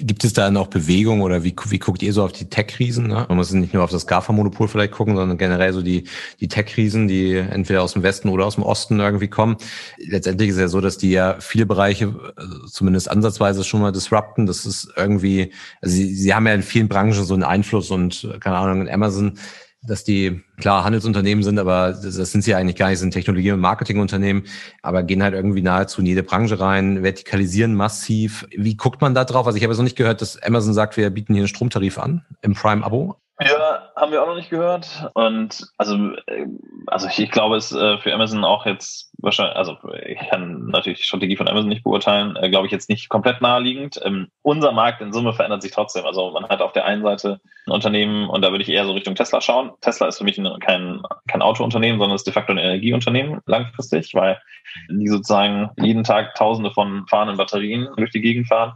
Gibt 0.00 0.24
es 0.24 0.32
da 0.32 0.50
noch 0.50 0.66
Bewegung 0.66 1.20
oder 1.20 1.44
wie, 1.44 1.54
wie 1.68 1.78
guckt 1.78 2.02
ihr 2.02 2.12
so 2.12 2.24
auf 2.24 2.32
die 2.32 2.48
Tech-Riesen? 2.48 3.06
Ne? 3.06 3.26
Man 3.28 3.36
muss 3.36 3.52
nicht 3.52 3.72
nur 3.72 3.84
auf 3.84 3.90
das 3.90 4.06
GAFA-Monopol 4.06 4.66
vielleicht 4.66 4.92
gucken, 4.92 5.14
sondern 5.14 5.38
generell 5.38 5.72
so 5.72 5.82
die, 5.82 6.04
die 6.40 6.48
Tech-Riesen, 6.48 7.06
die 7.06 7.36
entweder 7.36 7.82
aus 7.82 7.92
dem 7.92 8.02
Westen 8.02 8.30
oder 8.30 8.46
aus 8.46 8.56
dem 8.56 8.64
Osten 8.64 8.98
irgendwie 8.98 9.28
kommen. 9.28 9.56
Letztendlich 9.98 10.48
ist 10.48 10.56
es 10.56 10.60
ja 10.60 10.68
so, 10.68 10.80
dass 10.80 10.98
die 10.98 11.10
ja 11.10 11.36
viele 11.38 11.66
Bereiche 11.66 12.06
äh, 12.06 12.66
zumindest 12.66 13.10
ansatzweise 13.10 13.62
schon 13.62 13.82
mal 13.82 13.92
disrupten. 13.92 14.46
Das 14.46 14.66
ist 14.66 14.92
irgendwie, 14.96 15.52
also 15.80 15.94
sie, 15.94 16.14
sie 16.14 16.34
haben 16.34 16.46
ja 16.46 16.54
in 16.54 16.62
vielen 16.62 16.88
Branchen 16.88 17.24
so 17.24 17.34
einen 17.34 17.44
Einfluss 17.44 17.90
und 17.90 18.28
keine 18.40 18.56
Ahnung, 18.56 18.80
in 18.80 18.88
Amazon 18.88 19.38
dass 19.82 20.04
die 20.04 20.42
klar 20.58 20.84
Handelsunternehmen 20.84 21.42
sind, 21.42 21.58
aber 21.58 21.92
das, 21.92 22.14
sind 22.14 22.42
sie 22.42 22.54
eigentlich 22.54 22.76
gar 22.76 22.90
nicht, 22.90 22.98
sind 22.98 23.12
Technologie- 23.12 23.52
und 23.52 23.60
Marketingunternehmen, 23.60 24.44
aber 24.82 25.02
gehen 25.02 25.22
halt 25.22 25.34
irgendwie 25.34 25.62
nahezu 25.62 26.00
in 26.00 26.06
jede 26.06 26.22
Branche 26.22 26.60
rein, 26.60 27.02
vertikalisieren 27.02 27.74
massiv. 27.74 28.46
Wie 28.50 28.76
guckt 28.76 29.00
man 29.00 29.14
da 29.14 29.24
drauf? 29.24 29.46
Also 29.46 29.56
ich 29.56 29.64
habe 29.64 29.74
noch 29.74 29.82
nicht 29.82 29.96
gehört, 29.96 30.20
dass 30.20 30.40
Amazon 30.42 30.74
sagt, 30.74 30.96
wir 30.96 31.08
bieten 31.10 31.32
hier 31.32 31.42
einen 31.42 31.48
Stromtarif 31.48 31.98
an 31.98 32.24
im 32.42 32.54
Prime-Abo. 32.54 33.16
Ja, 33.40 33.89
haben 34.00 34.12
wir 34.12 34.22
auch 34.22 34.26
noch 34.26 34.36
nicht 34.36 34.50
gehört. 34.50 35.10
Und 35.14 35.68
also, 35.76 35.94
äh, 36.26 36.46
also 36.86 37.06
ich, 37.14 37.30
glaube, 37.30 37.56
es 37.56 37.72
äh, 37.72 37.98
für 37.98 38.14
Amazon 38.14 38.44
auch 38.44 38.64
jetzt 38.64 39.12
wahrscheinlich, 39.18 39.56
also 39.56 39.76
ich 40.06 40.18
kann 40.30 40.66
natürlich 40.66 41.00
die 41.00 41.04
Strategie 41.04 41.36
von 41.36 41.48
Amazon 41.48 41.68
nicht 41.68 41.84
beurteilen, 41.84 42.34
äh, 42.36 42.48
glaube 42.48 42.66
ich 42.66 42.72
jetzt 42.72 42.88
nicht 42.88 43.08
komplett 43.08 43.42
naheliegend. 43.42 44.00
Ähm, 44.02 44.28
unser 44.42 44.72
Markt 44.72 45.02
in 45.02 45.12
Summe 45.12 45.34
verändert 45.34 45.62
sich 45.62 45.72
trotzdem. 45.72 46.06
Also 46.06 46.30
man 46.30 46.48
hat 46.48 46.62
auf 46.62 46.72
der 46.72 46.86
einen 46.86 47.02
Seite 47.02 47.40
ein 47.66 47.72
Unternehmen 47.72 48.28
und 48.28 48.42
da 48.42 48.50
würde 48.50 48.62
ich 48.62 48.70
eher 48.70 48.86
so 48.86 48.92
Richtung 48.92 49.14
Tesla 49.14 49.40
schauen. 49.40 49.72
Tesla 49.82 50.08
ist 50.08 50.18
für 50.18 50.24
mich 50.24 50.40
kein, 50.60 51.02
kein 51.28 51.42
Autounternehmen, 51.42 52.00
sondern 52.00 52.16
ist 52.16 52.26
de 52.26 52.32
facto 52.32 52.52
ein 52.52 52.58
Energieunternehmen 52.58 53.40
langfristig, 53.46 54.14
weil 54.14 54.40
die 54.88 55.08
sozusagen 55.08 55.70
jeden 55.76 56.04
Tag 56.04 56.34
Tausende 56.34 56.70
von 56.70 57.06
fahrenden 57.06 57.36
Batterien 57.36 57.88
durch 57.96 58.10
die 58.10 58.20
Gegend 58.20 58.48
fahren 58.48 58.74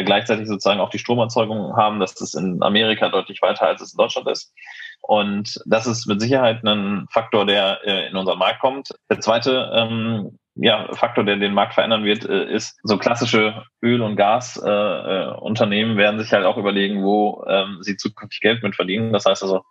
gleichzeitig 0.00 0.48
sozusagen 0.48 0.80
auch 0.80 0.88
die 0.88 0.98
Stromerzeugung 0.98 1.76
haben. 1.76 2.00
Das 2.00 2.18
ist 2.20 2.34
in 2.34 2.62
Amerika 2.62 3.10
deutlich 3.10 3.42
weiter, 3.42 3.66
als 3.66 3.82
es 3.82 3.92
in 3.92 3.98
Deutschland 3.98 4.28
ist. 4.28 4.54
Und 5.00 5.60
das 5.66 5.86
ist 5.86 6.06
mit 6.06 6.20
Sicherheit 6.20 6.64
ein 6.64 7.06
Faktor, 7.10 7.44
der 7.44 7.80
äh, 7.84 8.08
in 8.08 8.16
unseren 8.16 8.38
Markt 8.38 8.60
kommt. 8.60 8.90
Der 9.10 9.20
zweite 9.20 9.70
ähm, 9.74 10.38
ja, 10.54 10.88
Faktor, 10.94 11.24
der 11.24 11.36
den 11.36 11.54
Markt 11.54 11.74
verändern 11.74 12.04
wird, 12.04 12.24
äh, 12.24 12.44
ist 12.52 12.78
so 12.82 12.98
klassische 12.98 13.64
Öl- 13.82 14.02
und 14.02 14.16
Gasunternehmen 14.16 15.94
äh, 15.94 15.98
werden 15.98 16.20
sich 16.20 16.32
halt 16.32 16.44
auch 16.44 16.56
überlegen, 16.56 17.02
wo 17.02 17.44
ähm, 17.48 17.78
sie 17.80 17.96
zukünftig 17.96 18.40
Geld 18.40 18.62
mit 18.62 18.76
verdienen. 18.76 19.12
Das 19.12 19.24
heißt 19.24 19.42
also, 19.42 19.62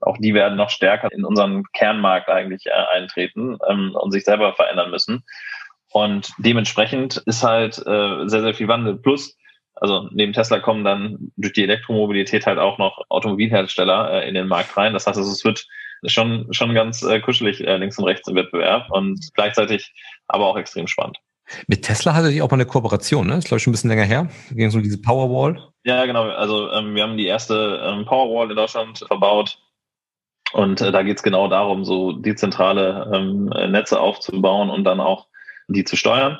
auch 0.00 0.16
die 0.18 0.32
werden 0.32 0.56
noch 0.56 0.70
stärker 0.70 1.12
in 1.12 1.24
unseren 1.24 1.64
Kernmarkt 1.74 2.28
eigentlich 2.30 2.66
äh, 2.66 2.70
eintreten 2.70 3.58
ähm, 3.68 3.94
und 3.94 4.12
sich 4.12 4.24
selber 4.24 4.54
verändern 4.54 4.90
müssen. 4.90 5.24
Und 5.92 6.32
dementsprechend 6.38 7.18
ist 7.26 7.42
halt 7.42 7.78
äh, 7.78 8.28
sehr, 8.28 8.42
sehr 8.42 8.54
viel 8.54 8.68
Wandel. 8.68 8.96
Plus, 8.96 9.36
also 9.80 10.08
neben 10.12 10.32
Tesla 10.32 10.60
kommen 10.60 10.84
dann 10.84 11.32
durch 11.36 11.54
die 11.54 11.64
Elektromobilität 11.64 12.46
halt 12.46 12.58
auch 12.58 12.78
noch 12.78 13.00
Automobilhersteller 13.08 14.22
äh, 14.22 14.28
in 14.28 14.34
den 14.34 14.46
Markt 14.46 14.76
rein. 14.76 14.92
Das 14.92 15.06
heißt, 15.06 15.18
also, 15.18 15.32
es 15.32 15.44
wird 15.44 15.66
schon, 16.06 16.46
schon 16.52 16.74
ganz 16.74 17.02
äh, 17.02 17.20
kuschelig 17.20 17.66
äh, 17.66 17.76
links 17.78 17.98
und 17.98 18.04
rechts 18.04 18.28
im 18.28 18.36
Wettbewerb 18.36 18.90
und 18.90 19.18
gleichzeitig 19.34 19.92
aber 20.28 20.46
auch 20.46 20.56
extrem 20.56 20.86
spannend. 20.86 21.18
Mit 21.66 21.82
Tesla 21.82 22.14
hatte 22.14 22.30
ich 22.30 22.42
auch 22.42 22.50
mal 22.50 22.56
eine 22.56 22.66
Kooperation, 22.66 23.26
ne? 23.26 23.34
Das 23.34 23.44
ist, 23.44 23.48
glaube 23.48 23.56
ich, 23.56 23.64
schon 23.64 23.72
ein 23.72 23.74
bisschen 23.74 23.90
länger 23.90 24.04
her. 24.04 24.28
Ging 24.52 24.70
so 24.70 24.78
um 24.78 24.84
diese 24.84 25.00
Powerwall. 25.00 25.60
Ja, 25.82 26.04
genau. 26.04 26.28
Also 26.28 26.70
ähm, 26.70 26.94
wir 26.94 27.02
haben 27.02 27.16
die 27.16 27.26
erste 27.26 27.80
ähm, 27.82 28.04
Powerwall 28.04 28.50
in 28.50 28.56
Deutschland 28.56 28.98
verbaut. 28.98 29.58
Und 30.52 30.80
äh, 30.80 30.92
da 30.92 31.02
geht 31.02 31.16
es 31.16 31.22
genau 31.22 31.48
darum, 31.48 31.84
so 31.84 32.12
dezentrale 32.12 33.10
ähm, 33.12 33.46
Netze 33.70 34.00
aufzubauen 34.00 34.70
und 34.70 34.84
dann 34.84 35.00
auch 35.00 35.26
die 35.74 35.84
zu 35.84 35.96
steuern. 35.96 36.38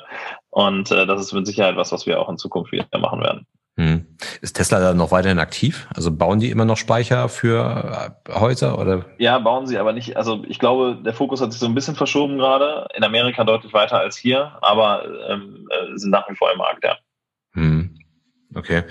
Und 0.49 0.91
äh, 0.91 1.05
das 1.05 1.21
ist 1.21 1.33
mit 1.33 1.47
Sicherheit 1.47 1.75
was, 1.75 1.91
was 1.91 2.05
wir 2.05 2.19
auch 2.19 2.29
in 2.29 2.37
Zukunft 2.37 2.71
wieder 2.71 2.85
machen 2.99 3.21
werden. 3.21 3.47
Hm. 3.77 4.05
Ist 4.41 4.57
Tesla 4.57 4.79
da 4.79 4.93
noch 4.93 5.11
weiterhin 5.11 5.39
aktiv? 5.39 5.87
Also 5.95 6.15
bauen 6.15 6.39
die 6.39 6.51
immer 6.51 6.65
noch 6.65 6.77
Speicher 6.77 7.29
für 7.29 8.13
äh, 8.27 8.33
Häuser 8.33 8.77
oder? 8.77 9.05
Ja, 9.17 9.39
bauen 9.39 9.65
sie 9.65 9.77
aber 9.77 9.93
nicht. 9.93 10.17
Also 10.17 10.43
ich 10.47 10.59
glaube, 10.59 11.01
der 11.03 11.13
Fokus 11.13 11.41
hat 11.41 11.53
sich 11.53 11.61
so 11.61 11.67
ein 11.67 11.75
bisschen 11.75 11.95
verschoben 11.95 12.37
gerade. 12.37 12.87
In 12.95 13.03
Amerika 13.03 13.43
deutlich 13.45 13.73
weiter 13.73 13.99
als 13.99 14.17
hier, 14.17 14.57
aber 14.61 15.05
ähm, 15.29 15.69
äh, 15.69 15.97
sind 15.97 16.11
nach 16.11 16.29
wie 16.29 16.35
vor 16.35 16.51
im 16.51 16.57
Markt, 16.57 16.83
ja. 16.83 16.97
Hm. 17.53 17.97
Okay. 18.53 18.83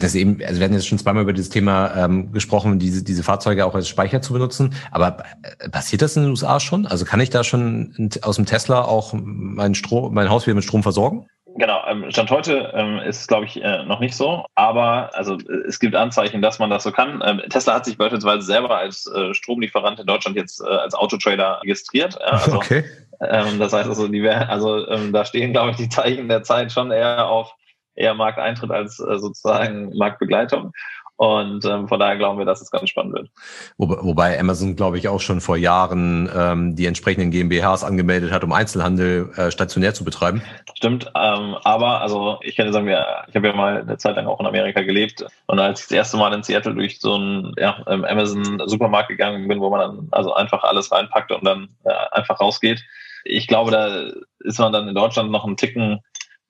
Das 0.00 0.14
eben, 0.14 0.40
also 0.46 0.60
wir 0.60 0.64
hatten 0.64 0.74
jetzt 0.74 0.86
schon 0.86 0.98
zweimal 0.98 1.22
über 1.22 1.32
dieses 1.32 1.50
Thema 1.50 1.94
ähm, 1.96 2.32
gesprochen, 2.32 2.78
diese, 2.78 3.02
diese 3.02 3.22
Fahrzeuge 3.22 3.66
auch 3.66 3.74
als 3.74 3.88
Speicher 3.88 4.22
zu 4.22 4.32
benutzen. 4.32 4.74
Aber 4.90 5.24
äh, 5.58 5.68
passiert 5.68 6.02
das 6.02 6.16
in 6.16 6.22
den 6.22 6.30
USA 6.30 6.60
schon? 6.60 6.86
Also 6.86 7.04
kann 7.04 7.20
ich 7.20 7.30
da 7.30 7.44
schon 7.44 8.10
aus 8.22 8.36
dem 8.36 8.46
Tesla 8.46 8.82
auch 8.82 9.12
mein 9.14 9.74
Strom, 9.74 10.14
mein 10.14 10.30
Haus 10.30 10.46
wieder 10.46 10.54
mit 10.54 10.64
Strom 10.64 10.82
versorgen? 10.82 11.26
Genau, 11.56 11.82
ähm, 11.86 12.10
Stand 12.10 12.30
heute 12.30 12.72
ähm, 12.74 12.98
ist 12.98 13.28
glaube 13.28 13.44
ich 13.44 13.62
äh, 13.62 13.84
noch 13.84 14.00
nicht 14.00 14.16
so, 14.16 14.44
aber 14.56 15.10
also 15.14 15.38
es 15.68 15.78
gibt 15.78 15.94
Anzeichen, 15.94 16.42
dass 16.42 16.58
man 16.58 16.68
das 16.68 16.82
so 16.82 16.90
kann. 16.90 17.22
Ähm, 17.24 17.42
Tesla 17.48 17.74
hat 17.74 17.84
sich 17.84 17.96
beispielsweise 17.96 18.42
selber 18.42 18.76
als 18.76 19.06
äh, 19.06 19.32
Stromlieferant 19.34 20.00
in 20.00 20.06
Deutschland 20.06 20.36
jetzt 20.36 20.60
äh, 20.60 20.64
als 20.64 20.94
Autotrader 20.94 21.60
registriert. 21.62 22.18
Also, 22.24 22.56
okay. 22.56 22.84
Ähm, 23.20 23.60
das 23.60 23.72
heißt 23.72 23.88
also, 23.88 24.08
die, 24.08 24.28
also 24.28 24.84
da 25.12 25.24
stehen, 25.24 25.52
glaube 25.52 25.70
ich, 25.70 25.76
die 25.76 25.88
Zeichen 25.88 26.28
der 26.28 26.42
Zeit 26.42 26.72
schon 26.72 26.90
eher 26.90 27.28
auf 27.28 27.54
eher 27.94 28.14
Markteintritt 28.14 28.70
als 28.70 28.98
äh, 29.00 29.18
sozusagen 29.18 29.96
Marktbegleitung. 29.96 30.72
Und 31.16 31.64
ähm, 31.64 31.86
von 31.86 32.00
daher 32.00 32.16
glauben 32.16 32.38
wir, 32.38 32.44
dass 32.44 32.60
es 32.60 32.72
ganz 32.72 32.90
spannend 32.90 33.14
wird. 33.14 33.30
Wobei, 33.78 33.96
wobei 34.02 34.40
Amazon, 34.40 34.74
glaube 34.74 34.98
ich, 34.98 35.06
auch 35.06 35.20
schon 35.20 35.40
vor 35.40 35.56
Jahren 35.56 36.28
ähm, 36.34 36.74
die 36.74 36.86
entsprechenden 36.86 37.30
GmbHs 37.30 37.84
angemeldet 37.84 38.32
hat, 38.32 38.42
um 38.42 38.52
Einzelhandel 38.52 39.30
äh, 39.36 39.52
stationär 39.52 39.94
zu 39.94 40.04
betreiben. 40.04 40.42
Stimmt, 40.74 41.12
ähm, 41.14 41.54
aber 41.62 42.00
also 42.00 42.38
ich 42.42 42.56
kann 42.56 42.66
dir 42.66 42.72
sagen, 42.72 42.86
wir, 42.86 43.06
ich 43.28 43.36
habe 43.36 43.46
ja 43.46 43.54
mal 43.54 43.82
eine 43.82 43.96
Zeit 43.96 44.16
lang 44.16 44.26
auch 44.26 44.40
in 44.40 44.46
Amerika 44.46 44.82
gelebt 44.82 45.24
und 45.46 45.60
als 45.60 45.82
ich 45.82 45.86
das 45.86 45.96
erste 45.96 46.16
Mal 46.16 46.32
in 46.32 46.42
Seattle 46.42 46.74
durch 46.74 46.98
so 46.98 47.14
einen 47.14 47.54
ja, 47.58 47.80
Amazon-Supermarkt 47.86 49.08
gegangen 49.08 49.46
bin, 49.46 49.60
wo 49.60 49.70
man 49.70 49.80
dann 49.80 50.08
also 50.10 50.34
einfach 50.34 50.64
alles 50.64 50.90
reinpackt 50.90 51.30
und 51.30 51.44
dann 51.44 51.68
äh, 51.84 51.92
einfach 52.10 52.40
rausgeht, 52.40 52.82
ich 53.24 53.46
glaube, 53.46 53.70
da 53.70 54.10
ist 54.40 54.58
man 54.58 54.72
dann 54.72 54.88
in 54.88 54.94
Deutschland 54.94 55.30
noch 55.30 55.44
einen 55.44 55.56
Ticken 55.56 56.00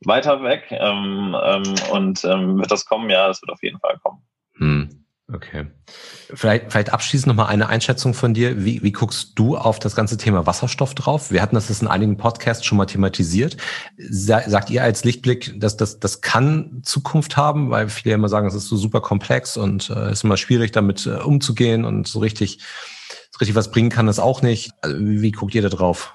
weiter 0.06 0.42
weg 0.42 0.66
ähm, 0.70 1.36
ähm, 1.42 1.74
und 1.92 2.24
ähm, 2.24 2.58
wird 2.58 2.70
das 2.70 2.84
kommen? 2.84 3.10
Ja, 3.10 3.28
das 3.28 3.42
wird 3.42 3.50
auf 3.50 3.62
jeden 3.62 3.78
Fall 3.80 3.98
kommen. 4.02 4.22
Hm. 4.56 5.04
Okay. 5.32 5.66
Vielleicht, 6.34 6.70
vielleicht 6.70 6.92
abschließend 6.92 7.28
nochmal 7.28 7.46
eine 7.46 7.68
Einschätzung 7.68 8.12
von 8.12 8.34
dir. 8.34 8.62
Wie, 8.62 8.82
wie 8.82 8.92
guckst 8.92 9.32
du 9.36 9.56
auf 9.56 9.78
das 9.78 9.96
ganze 9.96 10.18
Thema 10.18 10.46
Wasserstoff 10.46 10.94
drauf? 10.94 11.30
Wir 11.30 11.40
hatten 11.40 11.54
das 11.54 11.70
in 11.80 11.88
einigen 11.88 12.18
Podcasts 12.18 12.64
schon 12.66 12.76
mal 12.76 12.84
thematisiert. 12.84 13.56
Sagt 13.96 14.68
ihr 14.68 14.82
als 14.82 15.02
Lichtblick, 15.04 15.58
dass 15.58 15.78
das, 15.78 15.98
das 15.98 16.20
kann 16.20 16.82
Zukunft 16.82 17.38
haben? 17.38 17.70
Weil 17.70 17.88
viele 17.88 18.16
immer 18.16 18.28
sagen, 18.28 18.46
es 18.46 18.54
ist 18.54 18.68
so 18.68 18.76
super 18.76 19.00
komplex 19.00 19.56
und 19.56 19.88
äh, 19.88 20.12
ist 20.12 20.24
immer 20.24 20.36
schwierig, 20.36 20.72
damit 20.72 21.06
äh, 21.06 21.16
umzugehen 21.16 21.86
und 21.86 22.06
so 22.06 22.18
richtig, 22.18 22.58
so 23.30 23.38
richtig 23.38 23.56
was 23.56 23.70
bringen 23.70 23.88
kann 23.88 24.06
das 24.06 24.18
auch 24.18 24.42
nicht. 24.42 24.72
Also, 24.82 24.98
wie, 25.00 25.22
wie 25.22 25.32
guckt 25.32 25.54
ihr 25.54 25.62
da 25.62 25.70
drauf? 25.70 26.12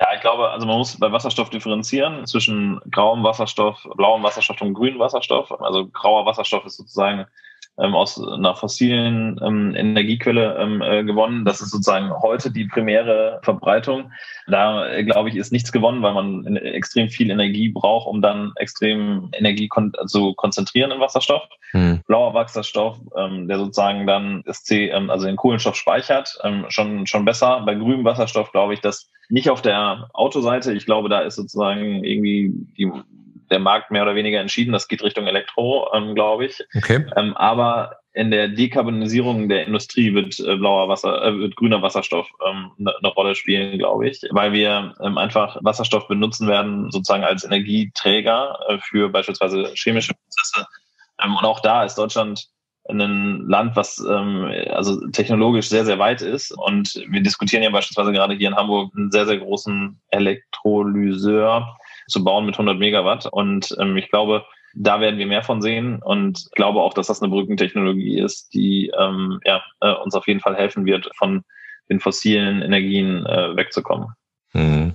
Ja, 0.00 0.08
ich 0.14 0.22
glaube, 0.22 0.48
also 0.48 0.66
man 0.66 0.78
muss 0.78 0.98
bei 0.98 1.12
Wasserstoff 1.12 1.50
differenzieren 1.50 2.24
zwischen 2.26 2.80
grauem 2.90 3.22
Wasserstoff, 3.22 3.86
blauem 3.96 4.22
Wasserstoff 4.22 4.62
und 4.62 4.72
grünem 4.72 4.98
Wasserstoff. 4.98 5.52
Also 5.60 5.88
grauer 5.88 6.24
Wasserstoff 6.24 6.64
ist 6.64 6.78
sozusagen 6.78 7.26
ähm, 7.78 7.94
aus 7.94 8.22
einer 8.22 8.54
fossilen 8.54 9.38
ähm, 9.44 9.74
Energiequelle 9.74 10.56
ähm, 10.58 10.80
äh, 10.80 11.04
gewonnen. 11.04 11.44
Das 11.44 11.60
ist 11.60 11.70
sozusagen 11.70 12.10
heute 12.22 12.50
die 12.50 12.64
primäre 12.64 13.40
Verbreitung. 13.42 14.10
Da, 14.46 14.88
äh, 14.88 15.04
glaube 15.04 15.28
ich, 15.28 15.36
ist 15.36 15.52
nichts 15.52 15.70
gewonnen, 15.70 16.02
weil 16.02 16.14
man 16.14 16.46
in, 16.46 16.56
extrem 16.56 17.10
viel 17.10 17.30
Energie 17.30 17.68
braucht, 17.68 18.06
um 18.06 18.22
dann 18.22 18.52
extrem 18.56 19.28
Energie 19.32 19.68
kon 19.68 19.92
zu 20.06 20.32
konzentrieren 20.34 20.92
in 20.92 21.00
Wasserstoff. 21.00 21.42
Hm. 21.72 22.00
Blauer 22.06 22.32
Wasserstoff, 22.32 22.98
ähm, 23.18 23.48
der 23.48 23.58
sozusagen 23.58 24.06
dann 24.06 24.42
das 24.46 24.64
C, 24.64 24.88
ähm, 24.88 25.10
also 25.10 25.26
den 25.26 25.36
Kohlenstoff 25.36 25.76
speichert, 25.76 26.38
ähm, 26.42 26.64
schon, 26.68 27.06
schon 27.06 27.26
besser. 27.26 27.60
Bei 27.66 27.74
grünem 27.74 28.04
Wasserstoff 28.04 28.50
glaube 28.52 28.72
ich, 28.72 28.80
dass 28.80 29.10
nicht 29.30 29.50
auf 29.50 29.62
der 29.62 30.10
Autoseite. 30.12 30.72
Ich 30.72 30.86
glaube, 30.86 31.08
da 31.08 31.20
ist 31.20 31.36
sozusagen 31.36 32.04
irgendwie 32.04 32.52
die 32.76 32.90
der 33.50 33.58
Markt 33.58 33.90
mehr 33.90 34.02
oder 34.02 34.14
weniger 34.14 34.40
entschieden. 34.40 34.72
Das 34.72 34.88
geht 34.88 35.02
Richtung 35.02 35.26
Elektro, 35.26 35.88
ähm, 35.92 36.14
glaube 36.14 36.46
ich. 36.46 36.64
Okay. 36.74 37.04
Ähm, 37.16 37.36
aber 37.36 37.98
in 38.12 38.30
der 38.30 38.48
Dekarbonisierung 38.48 39.48
der 39.48 39.66
Industrie 39.66 40.14
wird 40.14 40.38
äh, 40.40 40.56
blauer 40.56 40.88
Wasser, 40.88 41.22
äh, 41.22 41.38
wird 41.38 41.56
grüner 41.56 41.82
Wasserstoff 41.82 42.28
ähm, 42.48 42.70
eine 42.78 42.94
ne 43.02 43.08
Rolle 43.08 43.34
spielen, 43.34 43.78
glaube 43.78 44.08
ich, 44.08 44.22
weil 44.30 44.52
wir 44.52 44.94
ähm, 45.00 45.18
einfach 45.18 45.58
Wasserstoff 45.62 46.08
benutzen 46.08 46.48
werden 46.48 46.90
sozusagen 46.90 47.24
als 47.24 47.44
Energieträger 47.44 48.58
äh, 48.68 48.78
für 48.78 49.08
beispielsweise 49.08 49.72
chemische 49.74 50.14
Prozesse. 50.14 50.66
Ähm, 51.22 51.36
und 51.36 51.44
auch 51.44 51.60
da 51.60 51.84
ist 51.84 51.96
Deutschland 51.96 52.48
ein 52.90 53.46
Land, 53.48 53.76
was 53.76 53.98
ähm, 53.98 54.50
also 54.70 55.08
technologisch 55.08 55.68
sehr, 55.68 55.84
sehr 55.84 55.98
weit 55.98 56.22
ist. 56.22 56.52
Und 56.52 56.94
wir 57.08 57.22
diskutieren 57.22 57.62
ja 57.62 57.70
beispielsweise 57.70 58.12
gerade 58.12 58.34
hier 58.34 58.48
in 58.48 58.56
Hamburg 58.56 58.92
einen 58.96 59.10
sehr, 59.10 59.26
sehr 59.26 59.38
großen 59.38 60.00
Elektrolyseur, 60.08 61.76
zu 62.08 62.24
bauen 62.24 62.46
mit 62.46 62.54
100 62.54 62.78
Megawatt. 62.78 63.26
Und 63.26 63.74
ähm, 63.78 63.96
ich 63.96 64.10
glaube, 64.10 64.44
da 64.74 65.00
werden 65.00 65.18
wir 65.18 65.26
mehr 65.26 65.42
von 65.42 65.62
sehen 65.62 66.00
und 66.02 66.48
glaube 66.52 66.80
auch, 66.80 66.94
dass 66.94 67.08
das 67.08 67.22
eine 67.22 67.30
Brückentechnologie 67.30 68.18
ist, 68.18 68.54
die 68.54 68.92
ähm, 68.98 69.40
ja, 69.44 69.62
äh, 69.80 69.92
uns 69.92 70.14
auf 70.14 70.28
jeden 70.28 70.40
Fall 70.40 70.56
helfen 70.56 70.86
wird, 70.86 71.10
von 71.16 71.44
den 71.88 72.00
fossilen 72.00 72.62
Energien 72.62 73.26
äh, 73.26 73.56
wegzukommen. 73.56 74.08
Mhm. 74.52 74.94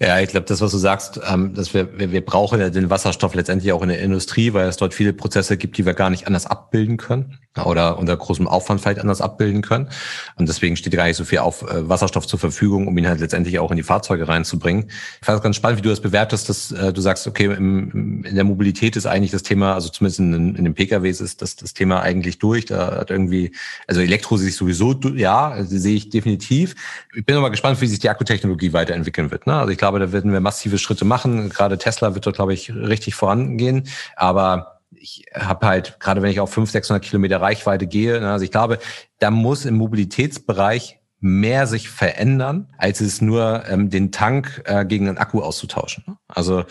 Ja, 0.00 0.20
ich 0.20 0.28
glaube, 0.28 0.46
das, 0.46 0.60
was 0.60 0.72
du 0.72 0.78
sagst, 0.78 1.20
ähm, 1.28 1.54
dass 1.54 1.74
wir, 1.74 1.98
wir, 1.98 2.12
wir 2.12 2.24
brauchen 2.24 2.60
ja 2.60 2.70
den 2.70 2.90
Wasserstoff 2.90 3.34
letztendlich 3.34 3.72
auch 3.72 3.82
in 3.82 3.88
der 3.88 4.00
Industrie, 4.00 4.52
weil 4.52 4.68
es 4.68 4.76
dort 4.76 4.94
viele 4.94 5.12
Prozesse 5.12 5.56
gibt, 5.56 5.78
die 5.78 5.86
wir 5.86 5.94
gar 5.94 6.10
nicht 6.10 6.26
anders 6.26 6.46
abbilden 6.46 6.96
können 6.96 7.38
oder 7.62 7.98
unter 7.98 8.16
großem 8.16 8.48
Aufwand 8.48 8.80
vielleicht 8.80 8.98
anders 8.98 9.20
abbilden 9.20 9.62
können. 9.62 9.88
Und 10.36 10.48
deswegen 10.48 10.76
steht 10.76 10.92
gar 10.94 11.06
nicht 11.06 11.16
so 11.16 11.24
viel 11.24 11.38
auf 11.38 11.62
äh, 11.62 11.88
Wasserstoff 11.88 12.26
zur 12.26 12.38
Verfügung, 12.38 12.88
um 12.88 12.98
ihn 12.98 13.06
halt 13.06 13.20
letztendlich 13.20 13.58
auch 13.58 13.70
in 13.70 13.76
die 13.76 13.82
Fahrzeuge 13.82 14.26
reinzubringen. 14.26 14.90
Ich 15.20 15.26
fand 15.26 15.36
es 15.36 15.42
ganz 15.42 15.56
spannend, 15.56 15.78
wie 15.78 15.82
du 15.82 15.90
das 15.90 16.00
bewertest, 16.00 16.48
dass 16.48 16.72
äh, 16.72 16.92
du 16.92 17.00
sagst, 17.00 17.26
okay, 17.26 17.44
im, 17.44 18.24
in 18.24 18.34
der 18.34 18.44
Mobilität 18.44 18.96
ist 18.96 19.06
eigentlich 19.06 19.30
das 19.30 19.44
Thema, 19.44 19.74
also 19.74 19.88
zumindest 19.88 20.18
in, 20.18 20.56
in 20.56 20.64
den 20.64 20.74
PKWs 20.74 21.20
ist 21.20 21.42
das, 21.42 21.56
das 21.56 21.74
Thema 21.74 22.00
eigentlich 22.00 22.38
durch. 22.38 22.64
Da 22.66 22.98
hat 22.98 23.10
irgendwie, 23.10 23.52
also 23.86 24.00
Elektro 24.00 24.36
sehe 24.36 24.48
ich 24.48 24.56
sowieso, 24.56 24.92
ja, 25.14 25.56
sehe 25.62 25.94
ich 25.94 26.08
definitiv. 26.10 26.74
Ich 27.14 27.24
bin 27.24 27.36
aber 27.36 27.50
gespannt, 27.50 27.80
wie 27.80 27.86
sich 27.86 28.00
die 28.00 28.08
Akkutechnologie 28.08 28.72
weiterentwickeln 28.72 29.30
wird. 29.30 29.46
Ne? 29.46 29.54
Also 29.54 29.70
ich 29.70 29.78
glaube, 29.78 30.00
da 30.00 30.12
werden 30.12 30.32
wir 30.32 30.40
massive 30.40 30.78
Schritte 30.78 31.04
machen. 31.04 31.50
Gerade 31.50 31.78
Tesla 31.78 32.14
wird 32.14 32.26
dort, 32.26 32.36
glaube 32.36 32.54
ich, 32.54 32.74
richtig 32.74 33.14
vorangehen. 33.14 33.84
Aber 34.16 34.73
ich 34.98 35.26
habe 35.34 35.66
halt, 35.66 35.98
gerade 36.00 36.22
wenn 36.22 36.30
ich 36.30 36.40
auf 36.40 36.52
500, 36.52 36.72
600 36.72 37.04
Kilometer 37.04 37.40
Reichweite 37.40 37.86
gehe, 37.86 38.20
ne, 38.20 38.32
also 38.32 38.44
ich 38.44 38.50
glaube, 38.50 38.78
da 39.18 39.30
muss 39.30 39.64
im 39.64 39.76
Mobilitätsbereich 39.76 41.00
mehr 41.20 41.66
sich 41.66 41.88
verändern, 41.88 42.68
als 42.76 43.00
es 43.00 43.22
nur 43.22 43.64
ähm, 43.66 43.88
den 43.88 44.12
Tank 44.12 44.62
äh, 44.66 44.84
gegen 44.84 45.08
einen 45.08 45.16
Akku 45.16 45.40
auszutauschen. 45.40 46.04
Ne? 46.06 46.16
Also 46.28 46.64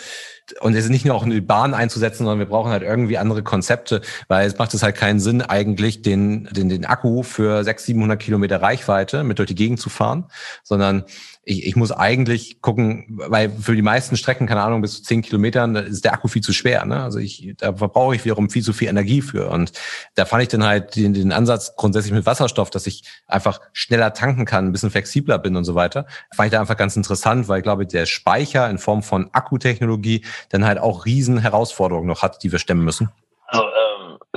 und 0.60 0.76
es 0.76 0.86
ist 0.86 0.92
nicht 0.92 1.06
nur 1.06 1.16
auch 1.16 1.24
in 1.24 1.32
die 1.32 1.42
Bahn 1.42 1.74
einzusetzen, 1.74 2.20
sondern 2.20 2.38
wir 2.38 2.46
brauchen 2.46 2.72
halt 2.72 2.84
irgendwie 2.84 3.18
andere 3.18 3.42
Konzepte, 3.42 4.02
weil 4.28 4.46
es 4.46 4.58
macht 4.60 4.74
es 4.74 4.84
halt 4.84 4.96
keinen 4.96 5.20
Sinn, 5.20 5.42
eigentlich 5.42 6.02
den, 6.02 6.48
den, 6.52 6.70
den 6.70 6.86
Akku 6.86 7.24
für 7.24 7.64
600, 7.64 7.86
700 7.86 8.20
Kilometer 8.22 8.62
Reichweite 8.62 9.24
mit 9.24 9.40
durch 9.40 9.48
die 9.48 9.56
Gegend 9.56 9.80
zu 9.80 9.90
fahren, 9.90 10.26
sondern 10.64 11.06
ich, 11.46 11.66
ich 11.66 11.76
muss 11.76 11.92
eigentlich 11.92 12.62
gucken, 12.62 13.06
weil 13.10 13.50
für 13.50 13.76
die 13.76 13.82
meisten 13.82 14.16
Strecken, 14.16 14.48
keine 14.48 14.62
Ahnung, 14.62 14.82
bis 14.82 14.96
zu 14.96 15.04
zehn 15.04 15.22
Kilometern 15.22 15.76
ist 15.76 16.06
der 16.06 16.14
Akku 16.14 16.28
viel 16.28 16.42
zu 16.42 16.54
schwer. 16.54 16.86
Ne? 16.86 17.04
Also 17.04 17.20
ich, 17.20 17.54
da 17.58 17.74
verbrauche 17.74 18.16
ich 18.16 18.24
wiederum 18.24 18.50
viel 18.50 18.64
zu 18.64 18.72
viel 18.72 18.88
Energie 18.88 19.22
für. 19.22 19.50
Und 19.50 19.74
da 20.16 20.26
fand 20.26 20.44
ich 20.44 20.50
dann 20.50 20.64
halt 20.64 20.96
den, 20.96 21.14
den 21.14 21.34
Ansatz 21.34 21.76
grundsätzlich 21.76 22.14
mit 22.14 22.26
Wasserstoff, 22.26 22.70
dass 22.70 22.88
ich 22.88 23.04
einfach 23.28 23.60
schneller 23.74 24.14
tanken 24.14 24.46
kann, 24.46 24.68
ein 24.68 24.72
bisschen 24.72 24.92
flexibler 24.92 25.38
bin 25.38 25.58
und 25.58 25.66
so 25.66 25.76
weiter. 25.76 26.06
Fand 26.34 26.48
ich 26.48 26.52
da 26.52 26.62
einfach 26.62 26.78
ganz 26.78 26.96
interessant, 26.96 27.48
weil 27.50 27.58
ich 27.58 27.64
glaube, 27.64 27.86
der 27.86 28.06
Speicher 28.06 28.70
in 28.70 28.78
Form 28.78 29.04
von 29.04 29.30
Akkutechnologie 29.34 30.24
dann 30.50 30.66
halt 30.66 30.80
auch 30.80 31.06
riesen 31.06 31.40
Herausforderungen 31.40 32.08
noch 32.08 32.22
hat, 32.22 32.44
die 32.44 32.52
wir 32.52 32.60
stemmen 32.60 32.86
müssen. 32.86 33.10
Also 33.48 33.66
ähm, 33.66 33.93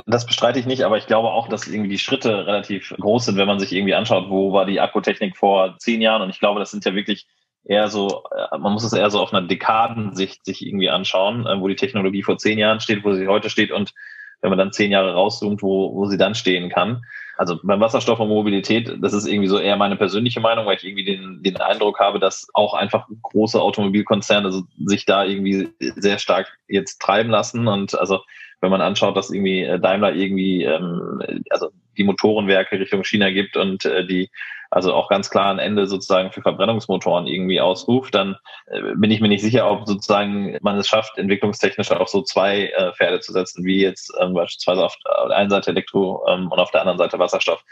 das 0.07 0.25
bestreite 0.25 0.57
ich 0.57 0.65
nicht, 0.65 0.83
aber 0.83 0.97
ich 0.97 1.05
glaube 1.05 1.29
auch, 1.29 1.49
dass 1.49 1.67
irgendwie 1.67 1.89
die 1.89 1.99
Schritte 1.99 2.47
relativ 2.47 2.93
groß 2.97 3.25
sind, 3.25 3.37
wenn 3.37 3.47
man 3.47 3.59
sich 3.59 3.73
irgendwie 3.73 3.93
anschaut, 3.93 4.29
wo 4.29 4.53
war 4.53 4.65
die 4.65 4.79
Akkutechnik 4.79 5.35
vor 5.35 5.75
zehn 5.79 6.01
Jahren. 6.01 6.21
Und 6.21 6.29
ich 6.29 6.39
glaube, 6.39 6.61
das 6.61 6.71
sind 6.71 6.85
ja 6.85 6.95
wirklich 6.95 7.27
eher 7.65 7.89
so, 7.89 8.23
äh, 8.31 8.57
man 8.57 8.71
muss 8.71 8.85
es 8.85 8.93
eher 8.93 9.09
so 9.09 9.19
auf 9.19 9.33
einer 9.33 9.45
Dekadensicht 9.45 10.45
sich 10.45 10.65
irgendwie 10.65 10.89
anschauen, 10.89 11.45
äh, 11.45 11.59
wo 11.59 11.67
die 11.67 11.75
Technologie 11.75 12.23
vor 12.23 12.37
zehn 12.37 12.57
Jahren 12.57 12.79
steht, 12.79 13.03
wo 13.03 13.13
sie 13.13 13.27
heute 13.27 13.49
steht 13.49 13.71
und 13.71 13.93
wenn 14.41 14.49
man 14.49 14.59
dann 14.59 14.71
zehn 14.71 14.91
Jahre 14.91 15.13
rauszoomt, 15.13 15.61
wo, 15.61 15.93
wo 15.93 16.05
sie 16.05 16.17
dann 16.17 16.35
stehen 16.35 16.69
kann. 16.69 17.01
Also 17.37 17.59
beim 17.61 17.79
Wasserstoff 17.79 18.19
und 18.19 18.29
Mobilität, 18.29 18.97
das 19.01 19.13
ist 19.13 19.27
irgendwie 19.27 19.49
so 19.49 19.59
eher 19.59 19.75
meine 19.75 19.95
persönliche 19.95 20.39
Meinung, 20.39 20.65
weil 20.65 20.77
ich 20.77 20.83
irgendwie 20.83 21.05
den, 21.05 21.43
den 21.43 21.57
Eindruck 21.57 21.99
habe, 21.99 22.19
dass 22.19 22.47
auch 22.53 22.73
einfach 22.73 23.07
große 23.23 23.61
Automobilkonzerne 23.61 24.63
sich 24.85 25.05
da 25.05 25.23
irgendwie 25.23 25.69
sehr 25.79 26.17
stark 26.17 26.57
jetzt 26.67 26.99
treiben 26.99 27.29
lassen. 27.29 27.67
Und 27.67 27.97
also 27.97 28.21
wenn 28.61 28.71
man 28.71 28.81
anschaut, 28.81 29.15
dass 29.15 29.29
irgendwie 29.29 29.63
äh, 29.63 29.79
Daimler 29.79 30.13
irgendwie 30.13 30.63
ähm, 30.63 31.21
also 31.49 31.69
die 31.97 32.03
Motorenwerke 32.03 32.79
Richtung 32.79 33.03
China 33.03 33.29
gibt 33.29 33.57
und 33.57 33.85
äh, 33.85 34.05
die 34.05 34.29
also 34.69 34.93
auch 34.93 35.09
ganz 35.09 35.29
klar 35.29 35.51
ein 35.51 35.59
Ende 35.59 35.87
sozusagen 35.87 36.31
für 36.31 36.41
Verbrennungsmotoren 36.41 37.27
irgendwie 37.27 37.61
ausruft, 37.61 38.15
dann 38.15 38.35
äh, 38.67 38.81
bin 38.95 39.11
ich 39.11 39.21
mir 39.21 39.29
nicht 39.29 39.41
sicher, 39.41 39.69
ob 39.69 39.87
sozusagen 39.87 40.57
man 40.61 40.77
es 40.77 40.87
schafft, 40.87 41.17
entwicklungstechnisch 41.17 41.91
auch 41.91 42.07
so 42.07 42.21
zwei 42.21 42.67
äh, 42.67 42.93
Pferde 42.93 43.19
zu 43.19 43.31
setzen, 43.31 43.63
wie 43.65 43.81
jetzt 43.81 44.13
ähm, 44.19 44.33
beispielsweise 44.33 44.85
auf 44.85 44.97
der 45.05 45.37
einen 45.37 45.49
Seite 45.49 45.71
Elektro 45.71 46.25
ähm, 46.27 46.51
und 46.51 46.59
auf 46.59 46.71
der 46.71 46.81
anderen 46.81 46.97
Seite 46.97 47.19
Wasserstoff. 47.19 47.63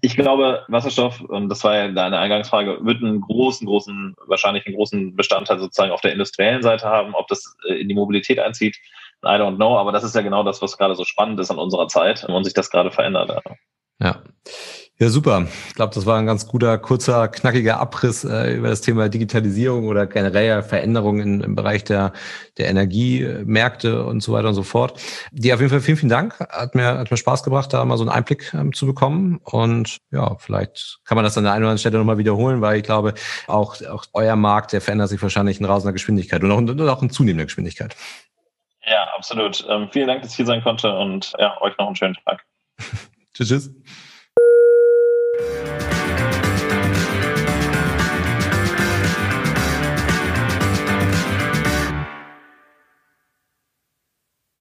Ich 0.00 0.16
glaube, 0.16 0.64
Wasserstoff, 0.68 1.22
und 1.22 1.48
das 1.48 1.64
war 1.64 1.76
ja 1.76 1.88
deine 1.88 2.18
Eingangsfrage, 2.18 2.84
wird 2.84 3.02
einen 3.02 3.22
großen, 3.22 3.66
großen, 3.66 4.14
wahrscheinlich 4.26 4.66
einen 4.66 4.76
großen 4.76 5.16
Bestandteil 5.16 5.58
sozusagen 5.58 5.92
auf 5.92 6.02
der 6.02 6.12
industriellen 6.12 6.62
Seite 6.62 6.86
haben. 6.86 7.14
Ob 7.14 7.28
das 7.28 7.56
äh, 7.68 7.74
in 7.74 7.88
die 7.88 7.94
Mobilität 7.94 8.38
einzieht, 8.38 8.76
I 9.24 9.38
don't 9.38 9.56
know, 9.56 9.78
aber 9.78 9.92
das 9.92 10.04
ist 10.04 10.14
ja 10.14 10.22
genau 10.22 10.42
das, 10.42 10.62
was 10.62 10.76
gerade 10.78 10.94
so 10.94 11.04
spannend 11.04 11.40
ist 11.40 11.50
an 11.50 11.58
unserer 11.58 11.88
Zeit 11.88 12.24
und 12.24 12.44
sich 12.44 12.54
das 12.54 12.70
gerade 12.70 12.90
verändert. 12.90 13.42
Ja. 14.00 14.22
Ja, 15.00 15.08
super. 15.08 15.48
Ich 15.68 15.74
glaube, 15.74 15.92
das 15.92 16.06
war 16.06 16.18
ein 16.20 16.26
ganz 16.26 16.46
guter, 16.46 16.78
kurzer, 16.78 17.26
knackiger 17.26 17.80
Abriss 17.80 18.22
äh, 18.22 18.54
über 18.54 18.68
das 18.68 18.80
Thema 18.80 19.08
Digitalisierung 19.08 19.88
oder 19.88 20.06
generell 20.06 20.62
Veränderungen 20.62 21.40
im 21.40 21.56
Bereich 21.56 21.82
der, 21.82 22.12
der 22.58 22.68
Energiemärkte 22.68 24.04
und 24.04 24.22
so 24.22 24.32
weiter 24.32 24.50
und 24.50 24.54
so 24.54 24.62
fort. 24.62 25.00
Die 25.32 25.52
auf 25.52 25.58
jeden 25.58 25.70
Fall 25.70 25.80
vielen, 25.80 25.96
vielen 25.96 26.10
Dank. 26.10 26.38
Hat 26.38 26.76
mir, 26.76 26.96
hat 26.96 27.10
mir 27.10 27.16
Spaß 27.16 27.42
gebracht, 27.42 27.72
da 27.72 27.84
mal 27.84 27.96
so 27.96 28.04
einen 28.04 28.12
Einblick 28.12 28.54
ähm, 28.54 28.72
zu 28.72 28.86
bekommen. 28.86 29.40
Und 29.42 29.98
ja, 30.12 30.36
vielleicht 30.38 31.00
kann 31.04 31.16
man 31.16 31.24
das 31.24 31.36
an 31.36 31.42
der 31.42 31.54
einen 31.54 31.64
oder 31.64 31.70
anderen 31.70 31.80
Stelle 31.80 31.98
nochmal 31.98 32.18
wiederholen, 32.18 32.60
weil 32.60 32.76
ich 32.76 32.84
glaube, 32.84 33.14
auch, 33.48 33.82
auch 33.82 34.04
euer 34.12 34.36
Markt, 34.36 34.72
der 34.72 34.80
verändert 34.80 35.08
sich 35.08 35.20
wahrscheinlich 35.20 35.58
in 35.58 35.66
rasender 35.66 35.92
Geschwindigkeit 35.92 36.40
und 36.44 36.52
auch, 36.52 36.58
und 36.58 36.80
auch 36.80 37.02
in 37.02 37.10
zunehmender 37.10 37.46
Geschwindigkeit. 37.46 37.96
Ja, 38.86 39.04
absolut. 39.16 39.64
Ähm, 39.68 39.88
vielen 39.90 40.08
Dank, 40.08 40.22
dass 40.22 40.32
ich 40.32 40.36
hier 40.36 40.46
sein 40.46 40.62
konnte 40.62 40.96
und 40.96 41.32
ja, 41.38 41.60
euch 41.60 41.76
noch 41.78 41.86
einen 41.86 41.96
schönen 41.96 42.16
Tag. 42.24 42.44
tschüss. 43.34 43.48
tschüss. 43.48 43.70